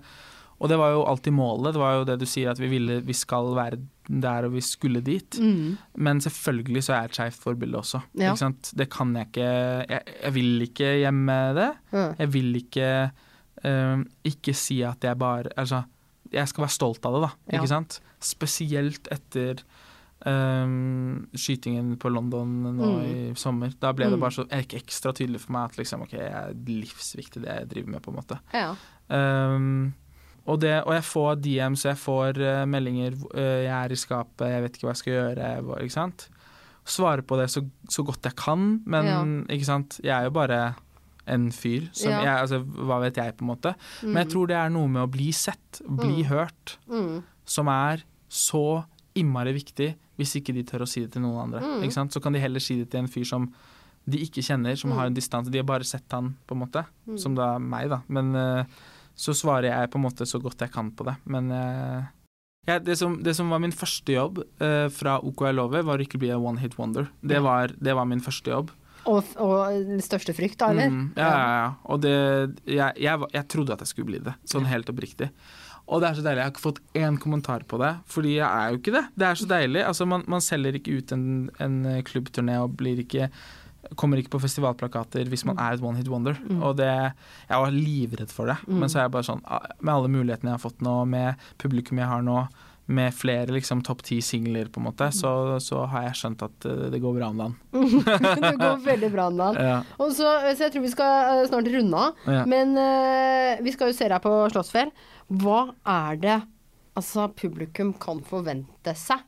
Og 0.62 0.68
det 0.70 0.76
var 0.78 0.92
jo 0.94 1.00
alltid 1.04 1.32
målet. 1.34 1.74
Det 1.74 1.80
var 1.82 1.94
jo 1.98 2.04
det 2.06 2.14
du 2.20 2.24
sier, 2.30 2.48
at 2.52 2.58
vi 2.62 2.68
ville 2.70 3.00
Vi 3.04 3.12
skal 3.12 3.50
være 3.56 3.76
der, 4.08 4.44
og 4.46 4.52
vi 4.54 4.60
skulle 4.62 5.00
dit. 5.02 5.36
Men 5.98 6.20
selvfølgelig 6.20 6.82
så 6.86 6.92
er 6.94 7.00
jeg 7.02 7.04
et 7.10 7.16
skeivt 7.18 7.40
forbilde 7.42 7.76
også. 7.76 8.00
Ja. 8.14 8.32
Det 8.72 8.88
kan 8.88 9.12
jeg 9.16 9.26
ikke 9.32 9.48
Jeg, 9.90 10.00
jeg 10.22 10.34
vil 10.34 10.62
ikke 10.62 10.92
gjemme 11.02 11.54
det. 11.58 11.70
Mm. 11.92 12.14
Jeg 12.18 12.32
vil 12.32 12.54
ikke 12.56 13.10
um, 13.64 14.06
ikke 14.24 14.54
si 14.54 14.80
at 14.82 15.02
jeg 15.02 15.18
bare 15.18 15.50
Altså, 15.58 15.82
jeg 16.34 16.48
skal 16.50 16.64
være 16.66 16.74
stolt 16.74 17.06
av 17.06 17.14
det, 17.16 17.22
da. 17.28 17.32
Ja. 17.52 17.58
Ikke 17.60 17.70
sant? 17.72 18.00
Spesielt 18.20 19.08
etter 19.14 19.62
um, 20.26 21.26
skytingen 21.36 21.96
på 22.00 22.10
London 22.12 22.54
nå 22.76 22.90
Mm. 22.94 23.02
i 23.04 23.34
sommer. 23.36 23.74
Da 23.80 23.92
ble 23.92 24.06
det 24.08 24.16
Mm. 24.18 24.20
bare 24.20 24.30
så 24.32 24.44
ek- 24.48 24.74
ekstra 24.80 25.12
tydelig 25.12 25.40
for 25.40 25.52
meg 25.52 25.70
at 25.70 25.76
liksom, 25.76 26.02
ok, 26.02 26.12
jeg 26.12 26.32
er 26.32 26.54
livsviktig 26.54 27.42
det 27.42 27.50
jeg 27.58 27.68
driver 27.68 27.88
med, 27.90 28.02
på 28.02 28.10
en 28.10 28.16
måte. 28.16 28.38
Ja. 28.52 28.74
Um, 29.10 29.94
og, 30.46 30.60
det, 30.60 30.82
og 30.86 30.92
jeg 30.94 31.02
får 31.02 31.34
DMs, 31.42 31.84
jeg 31.84 31.96
får 31.96 32.38
uh, 32.40 32.64
meldinger 32.66 33.12
uh, 33.34 33.62
'Jeg 33.64 33.84
er 33.84 33.92
i 33.92 33.94
skapet, 33.96 34.48
jeg 34.48 34.62
vet 34.62 34.72
ikke 34.76 34.86
hva 34.86 34.94
jeg 34.94 34.96
skal 34.96 35.12
gjøre'. 35.12 35.82
Ikke 35.82 35.92
sant? 35.92 36.28
Svare 36.86 37.22
på 37.22 37.36
det 37.40 37.50
så, 37.50 37.62
så 37.88 38.04
godt 38.04 38.22
jeg 38.22 38.36
kan, 38.36 38.82
men 38.86 39.04
Ja. 39.04 39.24
ikke 39.54 39.64
sant? 39.64 40.00
jeg 40.02 40.10
er 40.20 40.24
jo 40.24 40.30
bare 40.30 40.74
en 41.26 41.50
fyr. 41.50 41.88
Som 41.92 42.10
Ja. 42.12 42.22
jeg, 42.22 42.40
altså, 42.42 42.58
hva 42.64 43.00
vet 43.00 43.16
jeg, 43.16 43.36
på 43.36 43.42
en 43.46 43.52
måte. 43.56 43.74
Men 44.02 44.24
jeg 44.24 44.32
tror 44.34 44.46
det 44.48 44.56
er 44.56 44.70
noe 44.70 44.88
med 44.88 45.02
å 45.02 45.10
bli 45.10 45.30
sett, 45.32 45.80
bli 45.88 46.24
hørt, 46.24 46.76
Mm. 46.88 47.22
som 47.44 47.68
er 47.68 48.02
så 48.28 48.84
innmari 49.14 49.54
viktig 49.54 49.94
hvis 50.18 50.36
ikke 50.38 50.54
de 50.54 50.62
tør 50.62 50.84
å 50.84 50.88
si 50.88 51.00
det 51.00 51.12
til 51.12 51.22
noen 51.22 51.48
andre. 51.48 51.60
Mm. 51.60 52.10
Så 52.10 52.22
kan 52.22 52.32
de 52.32 52.40
heller 52.42 52.60
si 52.60 52.76
det 52.78 52.90
til 52.90 53.00
en 53.00 53.08
fyr 53.10 53.24
som 53.26 53.52
de 54.06 54.18
ikke 54.18 54.44
kjenner, 54.44 54.76
som 54.76 54.92
har 54.92 55.06
en 55.06 55.14
distanse. 55.16 55.50
De 55.50 55.58
har 55.58 55.64
bare 55.66 55.86
sett 55.86 56.10
han, 56.12 56.36
på 56.46 56.54
en 56.54 56.60
måte. 56.60 56.84
Mm. 57.08 57.18
Som 57.18 57.34
da 57.34 57.58
meg, 57.58 57.88
da. 57.88 58.02
Men 58.08 58.34
uh, 58.36 58.64
så 59.16 59.34
svarer 59.34 59.70
jeg 59.70 59.90
på 59.90 60.00
en 60.00 60.04
måte 60.04 60.26
så 60.28 60.40
godt 60.42 60.60
jeg 60.60 60.72
kan 60.74 60.90
på 60.92 61.06
det. 61.08 61.16
Men 61.24 61.50
uh, 61.50 62.04
ja, 62.68 62.78
det, 62.78 62.96
som, 63.00 63.16
det 63.22 63.34
som 63.36 63.50
var 63.52 63.62
min 63.64 63.74
første 63.74 64.14
jobb 64.14 64.42
uh, 64.60 64.88
fra 64.92 65.18
OKL 65.24 65.62
Over, 65.64 65.84
var 65.88 66.00
å 66.00 66.06
ikke 66.06 66.20
bli 66.20 66.32
a 66.34 66.38
one 66.38 66.60
hit 66.60 66.76
wonder. 66.78 67.08
Det 67.24 67.40
var, 67.44 67.74
det 67.80 67.96
var 67.96 68.08
min 68.08 68.22
første 68.24 68.52
jobb. 68.52 68.72
Og, 69.10 69.34
og 69.42 70.00
største 70.04 70.34
frykt, 70.36 70.58
da, 70.62 70.70
eller? 70.72 70.92
Mm, 70.92 71.10
ja, 71.18 71.28
ja, 71.28 71.52
ja. 71.58 71.66
Og 71.92 72.00
det, 72.04 72.14
jeg, 72.68 72.96
jeg, 73.04 73.28
jeg 73.34 73.48
trodde 73.52 73.76
at 73.76 73.84
jeg 73.84 73.92
skulle 73.92 74.12
bli 74.12 74.22
det, 74.24 74.34
sånn 74.48 74.68
helt 74.70 74.90
oppriktig. 74.92 75.30
Og 75.84 76.00
det 76.00 76.08
er 76.08 76.16
så 76.16 76.24
deilig. 76.24 76.40
Jeg 76.40 76.48
har 76.48 76.54
ikke 76.54 76.64
fått 76.64 76.80
én 76.96 77.18
kommentar 77.20 77.66
på 77.68 77.76
det, 77.82 77.90
fordi 78.08 78.38
jeg 78.38 78.46
er 78.46 78.70
jo 78.72 78.80
ikke 78.80 78.94
det. 78.94 79.04
Det 79.20 79.26
er 79.28 79.36
så 79.40 79.48
deilig. 79.50 79.82
Altså, 79.84 80.06
man, 80.08 80.24
man 80.32 80.44
selger 80.44 80.78
ikke 80.78 80.96
ut 80.96 81.12
en, 81.16 81.26
en 81.60 81.76
klubbturné 82.08 82.56
og 82.62 82.78
blir 82.80 83.04
ikke 83.04 83.30
Kommer 84.00 84.16
ikke 84.16 84.32
på 84.32 84.38
festivalplakater 84.40 85.28
hvis 85.28 85.42
man 85.44 85.58
er 85.60 85.74
et 85.76 85.82
one 85.84 85.98
hit 86.00 86.08
wonder. 86.08 86.38
Og 86.56 86.78
det, 86.78 86.88
jeg 87.50 87.64
var 87.66 87.74
livredd 87.74 88.30
for 88.32 88.48
det. 88.48 88.56
Men 88.64 88.88
så 88.88 89.02
er 89.02 89.04
jeg 89.04 89.12
bare 89.12 89.26
sånn 89.28 89.42
ah, 89.44 89.66
Med 89.84 89.92
alle 89.92 90.08
mulighetene 90.08 90.50
jeg 90.50 90.56
har 90.56 90.62
fått 90.62 90.80
nå, 90.82 90.94
med 91.04 91.42
publikum 91.60 92.00
jeg 92.00 92.08
har 92.08 92.24
nå, 92.24 92.38
med 92.86 93.14
flere 93.16 93.52
liksom 93.54 93.80
topp 93.84 94.02
ti 94.04 94.18
singler, 94.22 94.68
på 94.68 94.80
en 94.80 94.86
måte, 94.90 95.08
så, 95.12 95.30
så 95.62 95.84
har 95.88 96.08
jeg 96.08 96.18
skjønt 96.20 96.42
at 96.44 96.66
eh, 96.68 96.86
det 96.92 97.00
går 97.00 97.14
bra 97.16 97.30
om 97.32 97.40
dagen. 97.40 97.54
det 98.44 98.54
går 98.60 98.82
veldig 98.84 99.10
bra, 99.14 99.28
Dan. 99.32 99.60
Ja. 99.60 99.76
Og 99.96 100.12
så, 100.12 100.28
så 100.52 100.66
jeg 100.66 100.74
tror 100.74 100.84
vi 100.84 100.92
skal 100.92 101.30
eh, 101.30 101.44
snart 101.48 101.70
runde 101.72 102.02
av. 102.08 102.26
Ja. 102.28 102.42
Men 102.50 102.76
uh, 102.76 103.62
vi 103.64 103.72
skal 103.72 103.90
jo 103.90 103.96
se 103.96 104.08
deg 104.12 104.24
på 104.24 104.34
Slottsfjell. 104.52 104.92
Hva 105.40 105.60
er 105.88 106.20
det 106.20 106.36
altså, 106.98 107.30
publikum 107.32 107.94
kan 108.00 108.20
forvente 108.28 108.92
seg 108.98 109.24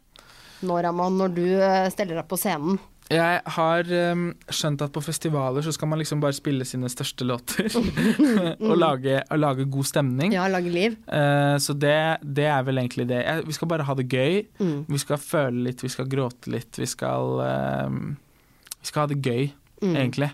når, 0.67 0.89
Raman, 0.89 1.17
når 1.21 1.33
du 1.37 1.47
steller 1.93 2.21
deg 2.21 2.29
på 2.29 2.39
scenen? 2.41 2.77
Jeg 3.13 3.39
har 3.55 3.91
um, 4.13 4.23
skjønt 4.51 4.83
at 4.83 4.91
på 4.95 5.03
festivaler 5.05 5.63
så 5.63 5.71
skal 5.75 5.87
man 5.93 6.01
liksom 6.01 6.19
bare 6.25 6.35
spille 6.35 6.65
sine 6.67 6.89
største 6.91 7.27
låter. 7.29 7.69
og, 8.71 8.75
lage, 8.81 9.21
og 9.31 9.39
lage 9.39 9.67
god 9.71 9.87
stemning. 9.87 10.35
Ja, 10.35 10.49
lage 10.51 10.73
liv. 10.75 10.97
Uh, 11.07 11.55
så 11.63 11.77
det, 11.79 11.95
det 12.27 12.49
er 12.51 12.65
vel 12.67 12.83
egentlig 12.83 13.07
det. 13.13 13.21
Jeg, 13.23 13.45
vi 13.47 13.55
skal 13.55 13.71
bare 13.71 13.87
ha 13.87 13.95
det 14.01 14.09
gøy. 14.11 14.41
Mm. 14.59 14.81
Vi 14.91 14.99
skal 15.05 15.23
føle 15.23 15.69
litt, 15.69 15.85
vi 15.87 15.93
skal 15.95 16.11
gråte 16.11 16.51
litt. 16.51 16.81
Vi 16.83 16.89
skal, 16.91 17.39
uh, 17.47 18.75
vi 18.81 18.91
skal 18.91 19.07
ha 19.07 19.13
det 19.15 19.23
gøy, 19.23 19.47
Mm. 19.77 19.93
egentlig. 19.93 20.31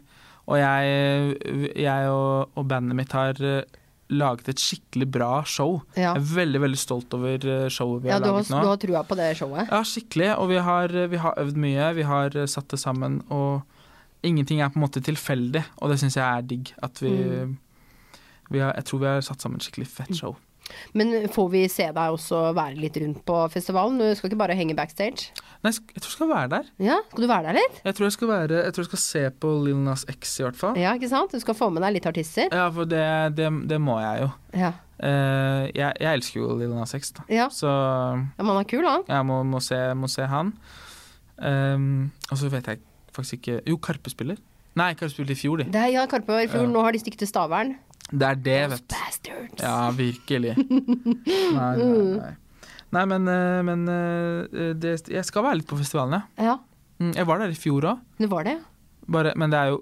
Og 0.46 0.54
jeg, 0.54 1.70
jeg 1.82 2.10
og, 2.14 2.52
og 2.54 2.66
bandet 2.70 2.94
mitt 2.94 3.10
har 3.12 3.34
uh, 3.42 3.64
laget 4.10 4.48
et 4.48 4.60
skikkelig 4.60 5.06
bra 5.12 5.42
show. 5.44 5.82
Ja. 5.96 6.12
Jeg 6.14 6.22
er 6.22 6.26
veldig 6.34 6.60
veldig 6.60 6.78
stolt 6.78 7.14
over 7.14 7.46
uh, 7.48 7.68
showet 7.72 8.02
vi 8.02 8.08
Ja, 8.08 8.18
har 8.18 8.20
laget 8.26 8.50
nå. 8.50 8.60
du 8.60 8.68
har 8.68 8.76
trua 8.82 9.02
på 9.08 9.16
det 9.16 9.28
showet? 9.38 9.68
Ja, 9.70 9.82
skikkelig. 9.82 10.30
Og 10.38 10.48
vi 10.50 10.56
har, 10.58 10.88
vi 11.08 11.16
har 11.16 11.34
øvd 11.38 11.56
mye. 11.56 11.94
Vi 11.94 12.02
har 12.02 12.36
eh, 12.36 12.46
satt 12.46 12.68
det 12.68 12.78
sammen. 12.82 13.22
Og 13.30 13.62
ingenting 14.22 14.60
er 14.60 14.68
på 14.68 14.78
en 14.78 14.84
måte 14.86 15.00
tilfeldig, 15.02 15.64
og 15.80 15.90
det 15.90 15.98
syns 16.02 16.16
jeg 16.16 16.24
er 16.26 16.42
digg. 16.42 16.74
At 16.82 17.00
vi, 17.02 17.10
Mm. 17.10 17.56
vi 18.50 18.58
har, 18.58 18.72
Jeg 18.76 18.84
tror 18.84 18.98
vi 18.98 19.06
har 19.06 19.20
satt 19.20 19.40
sammen 19.40 19.56
et 19.56 19.62
skikkelig 19.64 19.86
fett 19.88 20.14
show. 20.16 20.36
Men 20.98 21.28
får 21.32 21.48
vi 21.52 21.62
se 21.72 21.86
deg 21.94 22.16
også 22.16 22.42
være 22.56 22.76
litt 22.80 22.96
rundt 23.02 23.22
på 23.28 23.38
festivalen? 23.52 23.98
Du 24.00 24.06
skal 24.18 24.30
ikke 24.30 24.40
bare 24.42 24.56
henge 24.58 24.76
backstage? 24.78 25.30
Nei, 25.62 25.70
jeg 25.72 26.00
tror 26.02 26.08
jeg 26.10 26.16
skal 26.16 26.30
være 26.32 26.48
der. 26.56 26.70
Ja, 26.82 26.96
Skal 27.10 27.22
du 27.24 27.28
være 27.30 27.48
der 27.50 27.58
litt? 27.60 27.80
Jeg 27.84 27.94
tror 27.98 28.06
jeg 28.08 28.14
skal, 28.16 28.28
være, 28.32 28.62
jeg 28.66 28.74
tror 28.74 28.82
jeg 28.82 28.90
skal 28.90 29.02
se 29.04 29.24
på 29.44 29.52
Lil 29.66 29.82
Nas 29.84 30.06
X, 30.10 30.38
i 30.40 30.46
hvert 30.46 30.58
fall. 30.58 30.78
Ja, 30.80 30.94
ikke 30.98 31.10
sant? 31.12 31.32
Du 31.34 31.42
skal 31.42 31.54
få 31.58 31.68
med 31.70 31.84
deg 31.86 31.94
litt 31.98 32.08
artister? 32.10 32.48
Ja, 32.50 32.66
for 32.74 32.88
det, 32.90 33.04
det, 33.38 33.50
det 33.70 33.78
må 33.82 33.98
jeg 34.02 34.24
jo. 34.24 34.30
Ja. 34.58 34.72
Uh, 35.02 35.66
jeg, 35.74 35.92
jeg 35.98 36.08
elsker 36.18 36.40
jo 36.42 36.52
Lil 36.58 36.74
Nas 36.74 36.94
X, 36.98 37.12
da. 37.16 37.24
Ja, 37.30 37.48
Så 37.50 37.66
ja 37.70 38.44
man 38.46 38.58
er 38.60 38.66
kul, 38.70 38.84
han. 38.86 39.06
jeg 39.08 39.26
må, 39.26 39.40
må, 39.46 39.62
se, 39.62 39.78
må 39.98 40.10
se 40.10 40.26
han. 40.30 40.52
Um, 41.42 42.10
og 42.30 42.38
så 42.38 42.50
vet 42.52 42.68
jeg 42.70 42.82
faktisk 43.12 43.40
ikke 43.40 43.60
Jo, 43.66 43.78
Karpe 43.82 44.10
spiller. 44.12 44.36
Nei, 44.78 44.92
Karpe 44.96 45.12
spilte 45.12 45.34
i 45.34 45.38
fjor, 45.38 45.60
de. 45.60 45.66
Det 45.72 45.86
ja, 45.92 46.04
Karpe 46.08 46.32
var 46.32 46.44
i 46.46 46.50
fjor. 46.50 46.68
Nå 46.70 46.82
har 46.84 46.94
de 46.94 47.00
stikket 47.02 47.24
til 47.24 47.28
Stavern. 47.28 47.74
Det 48.10 48.26
er 48.28 48.34
det, 48.34 48.58
vet 48.70 48.82
du. 48.88 48.94
Bastards. 48.94 49.62
Ja, 49.62 49.90
virkelig. 49.96 50.56
Nei, 51.56 51.76
nei, 51.76 51.86
nei. 52.18 52.32
nei 52.92 53.04
men, 53.08 53.28
eh, 53.28 53.60
men 53.64 53.86
eh, 53.88 54.72
det, 54.76 54.96
jeg 55.08 55.24
skal 55.28 55.46
være 55.46 55.60
litt 55.62 55.68
på 55.70 55.78
festivalen, 55.80 56.22
ja. 56.38 56.58
Mm, 57.00 57.14
Jeg 57.16 57.26
var 57.26 57.40
der 57.40 57.50
i 57.54 57.56
fjor 57.58 57.86
òg, 57.88 58.02
Du 58.20 58.26
var 58.30 58.44
det. 58.46 58.58
men 59.36 59.50
det 59.50 59.58
er 59.58 59.72
jo 59.72 59.80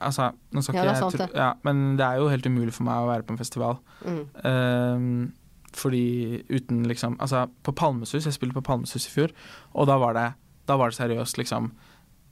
Altså, 0.00 0.30
nå 0.50 0.62
skal 0.64 0.74
Ja, 0.74 0.94
ikke 1.06 1.18
jeg 1.22 1.30
ja, 1.38 1.52
Men 1.62 1.96
det 1.96 2.02
er 2.06 2.16
jo 2.18 2.28
helt 2.28 2.46
umulig 2.46 2.72
for 2.74 2.82
meg 2.88 2.98
å 3.04 3.06
være 3.06 3.22
på 3.22 3.30
en 3.34 3.38
festival. 3.38 3.76
Mm. 4.02 4.22
Um, 4.42 5.32
fordi 5.74 6.42
uten 6.50 6.80
liksom 6.90 7.14
Altså, 7.20 7.44
på 7.62 7.72
Palmesus, 7.72 8.24
jeg 8.26 8.34
spilte 8.34 8.54
på 8.54 8.64
Palmesus 8.66 9.06
i 9.06 9.10
fjor, 9.12 9.30
og 9.74 9.86
da 9.86 9.98
var 10.02 10.14
det, 10.18 10.26
da 10.66 10.76
var 10.80 10.90
det 10.90 10.98
seriøst, 10.98 11.38
liksom 11.38 11.70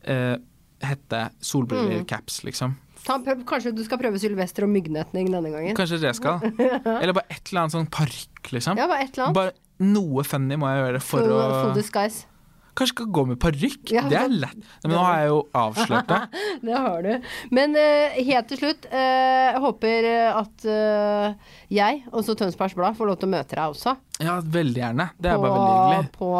uh, 0.08 0.36
Hette, 0.82 1.28
solbriller, 1.40 2.00
Mm. 2.00 2.06
caps, 2.10 2.40
liksom. 2.44 2.74
Ta, 3.06 3.18
kanskje 3.48 3.72
du 3.74 3.82
skal 3.86 4.00
prøve 4.00 4.20
Sylvester 4.22 4.66
og 4.66 4.72
myggnetning 4.72 5.30
denne 5.32 5.52
gangen? 5.52 5.76
Kanskje 5.78 6.00
det 6.02 6.14
skal. 6.18 6.42
Eller 7.00 7.14
bare 7.16 7.26
et 7.28 7.42
eller 7.50 7.64
annet 7.64 7.76
sånn 7.76 7.88
parykk, 7.92 8.52
liksom. 8.54 8.78
Ja, 8.78 8.88
bare 8.90 9.08
et 9.08 9.16
eller 9.16 9.28
annet. 9.28 9.38
Bare 9.40 9.88
noe 9.92 10.22
funny 10.26 10.58
må 10.60 10.70
jeg 10.70 10.84
gjøre 10.84 11.00
for 11.02 11.24
Full, 11.24 11.34
å 11.34 11.48
full 11.56 11.74
disguise. 11.80 12.28
Kanskje 12.72 12.94
skal 12.94 13.08
gå 13.12 13.24
med 13.28 13.36
parykk? 13.40 13.90
Ja, 13.92 14.06
det 14.08 14.16
er 14.16 14.30
lett. 14.32 14.60
Men 14.84 14.94
nå 14.94 15.00
har 15.04 15.18
jeg 15.20 15.28
jo 15.28 15.40
avslørt 15.60 16.08
det. 16.08 16.20
Det 16.68 16.78
har 16.86 17.02
du. 17.04 17.10
Men 17.52 17.76
uh, 17.76 18.14
helt 18.16 18.48
til 18.48 18.60
slutt, 18.62 18.86
uh, 18.88 19.58
håper 19.66 20.08
at 20.30 20.64
uh, 20.64 21.58
jeg, 21.68 22.00
også 22.16 22.36
Tønsbergs 22.38 22.76
Blad, 22.78 22.96
får 22.96 23.10
lov 23.10 23.18
til 23.20 23.28
å 23.28 23.34
møte 23.34 23.58
deg 23.58 23.74
også. 23.74 23.98
Ja, 24.20 24.36
veldig 24.44 24.78
gjerne. 24.82 25.08
Det 25.16 25.30
er 25.32 25.38
på, 25.38 25.42
bare 25.42 25.54
veldig 25.56 25.72
hyggelig. 25.72 26.10
på 26.18 26.30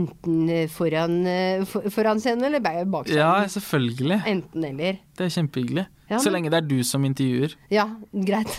enten 0.00 0.68
foran, 0.72 1.16
for, 1.68 1.90
foran 1.94 2.22
scenen 2.22 2.48
eller 2.48 2.62
bak 2.64 3.06
scenen. 3.06 3.20
Ja, 3.20 3.48
selvfølgelig. 3.52 4.22
Enten 4.26 4.64
eller. 4.72 5.00
Det 5.18 5.28
er 5.28 5.34
kjempehyggelig. 5.36 5.86
Ja, 6.10 6.18
Så 6.18 6.32
lenge 6.32 6.50
det 6.50 6.58
er 6.58 6.66
du 6.66 6.80
som 6.82 7.04
intervjuer. 7.06 7.52
Ja, 7.70 7.84
greit. 8.10 8.50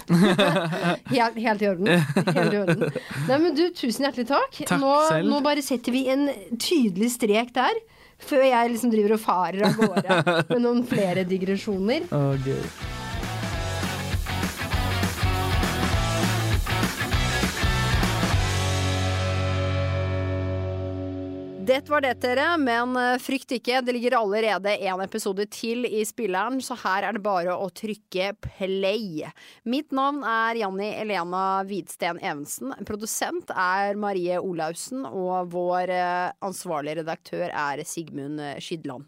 helt, 1.12 1.36
helt 1.36 1.65
i 1.65 1.67
orden. 1.67 1.89
Helt 1.89 2.54
i 2.54 2.62
orden. 2.62 2.86
Nei, 3.28 3.39
men 3.43 3.58
du, 3.58 3.65
tusen 3.76 4.08
hjertelig 4.08 4.30
takk. 4.30 4.56
Takk 4.62 4.80
nå, 4.80 4.93
selv. 5.10 5.28
nå 5.34 5.41
bare 5.43 5.65
setter 5.65 5.91
vi 5.91 6.06
en 6.13 6.30
tydelig 6.56 7.12
strek 7.17 7.52
der. 7.58 7.84
Før 8.21 8.45
jeg 8.45 8.71
liksom 8.71 8.93
driver 8.93 9.17
og 9.17 9.24
farer 9.26 9.67
av 9.67 9.78
gårde 9.82 10.24
med 10.54 10.60
noen 10.63 10.84
flere 10.88 11.28
digresjoner. 11.28 12.08
Oh, 12.15 12.38
gøy. 12.45 12.62
Det 21.62 21.89
var 21.89 22.02
det, 22.02 22.15
dere, 22.24 22.56
men 22.58 22.95
eh, 22.97 23.19
frykt 23.21 23.52
ikke. 23.54 23.84
Det 23.86 23.93
ligger 23.93 24.15
allerede 24.17 24.71
en 24.82 25.04
episode 25.04 25.45
til 25.54 25.86
i 25.86 26.02
spilleren, 26.10 26.58
så 26.58 26.74
her 26.82 27.06
er 27.06 27.13
det 27.13 27.21
bare 27.21 27.54
å 27.54 27.67
trykke 27.69 28.32
play. 28.47 29.28
Mitt 29.69 29.93
navn 29.93 30.24
er 30.26 30.63
Janni 30.63 30.89
Elena 31.04 31.62
Hvidsten 31.69 32.17
Evensen. 32.17 32.74
Produsent 32.88 33.54
er 33.54 33.93
Marie 33.93 34.41
Olaussen, 34.41 35.06
og 35.06 35.54
vår 35.54 35.93
eh, 35.93 36.34
ansvarlige 36.50 37.04
redaktør 37.04 37.54
er 37.54 37.86
Sigmund 37.86 38.41
Skydland. 38.58 39.06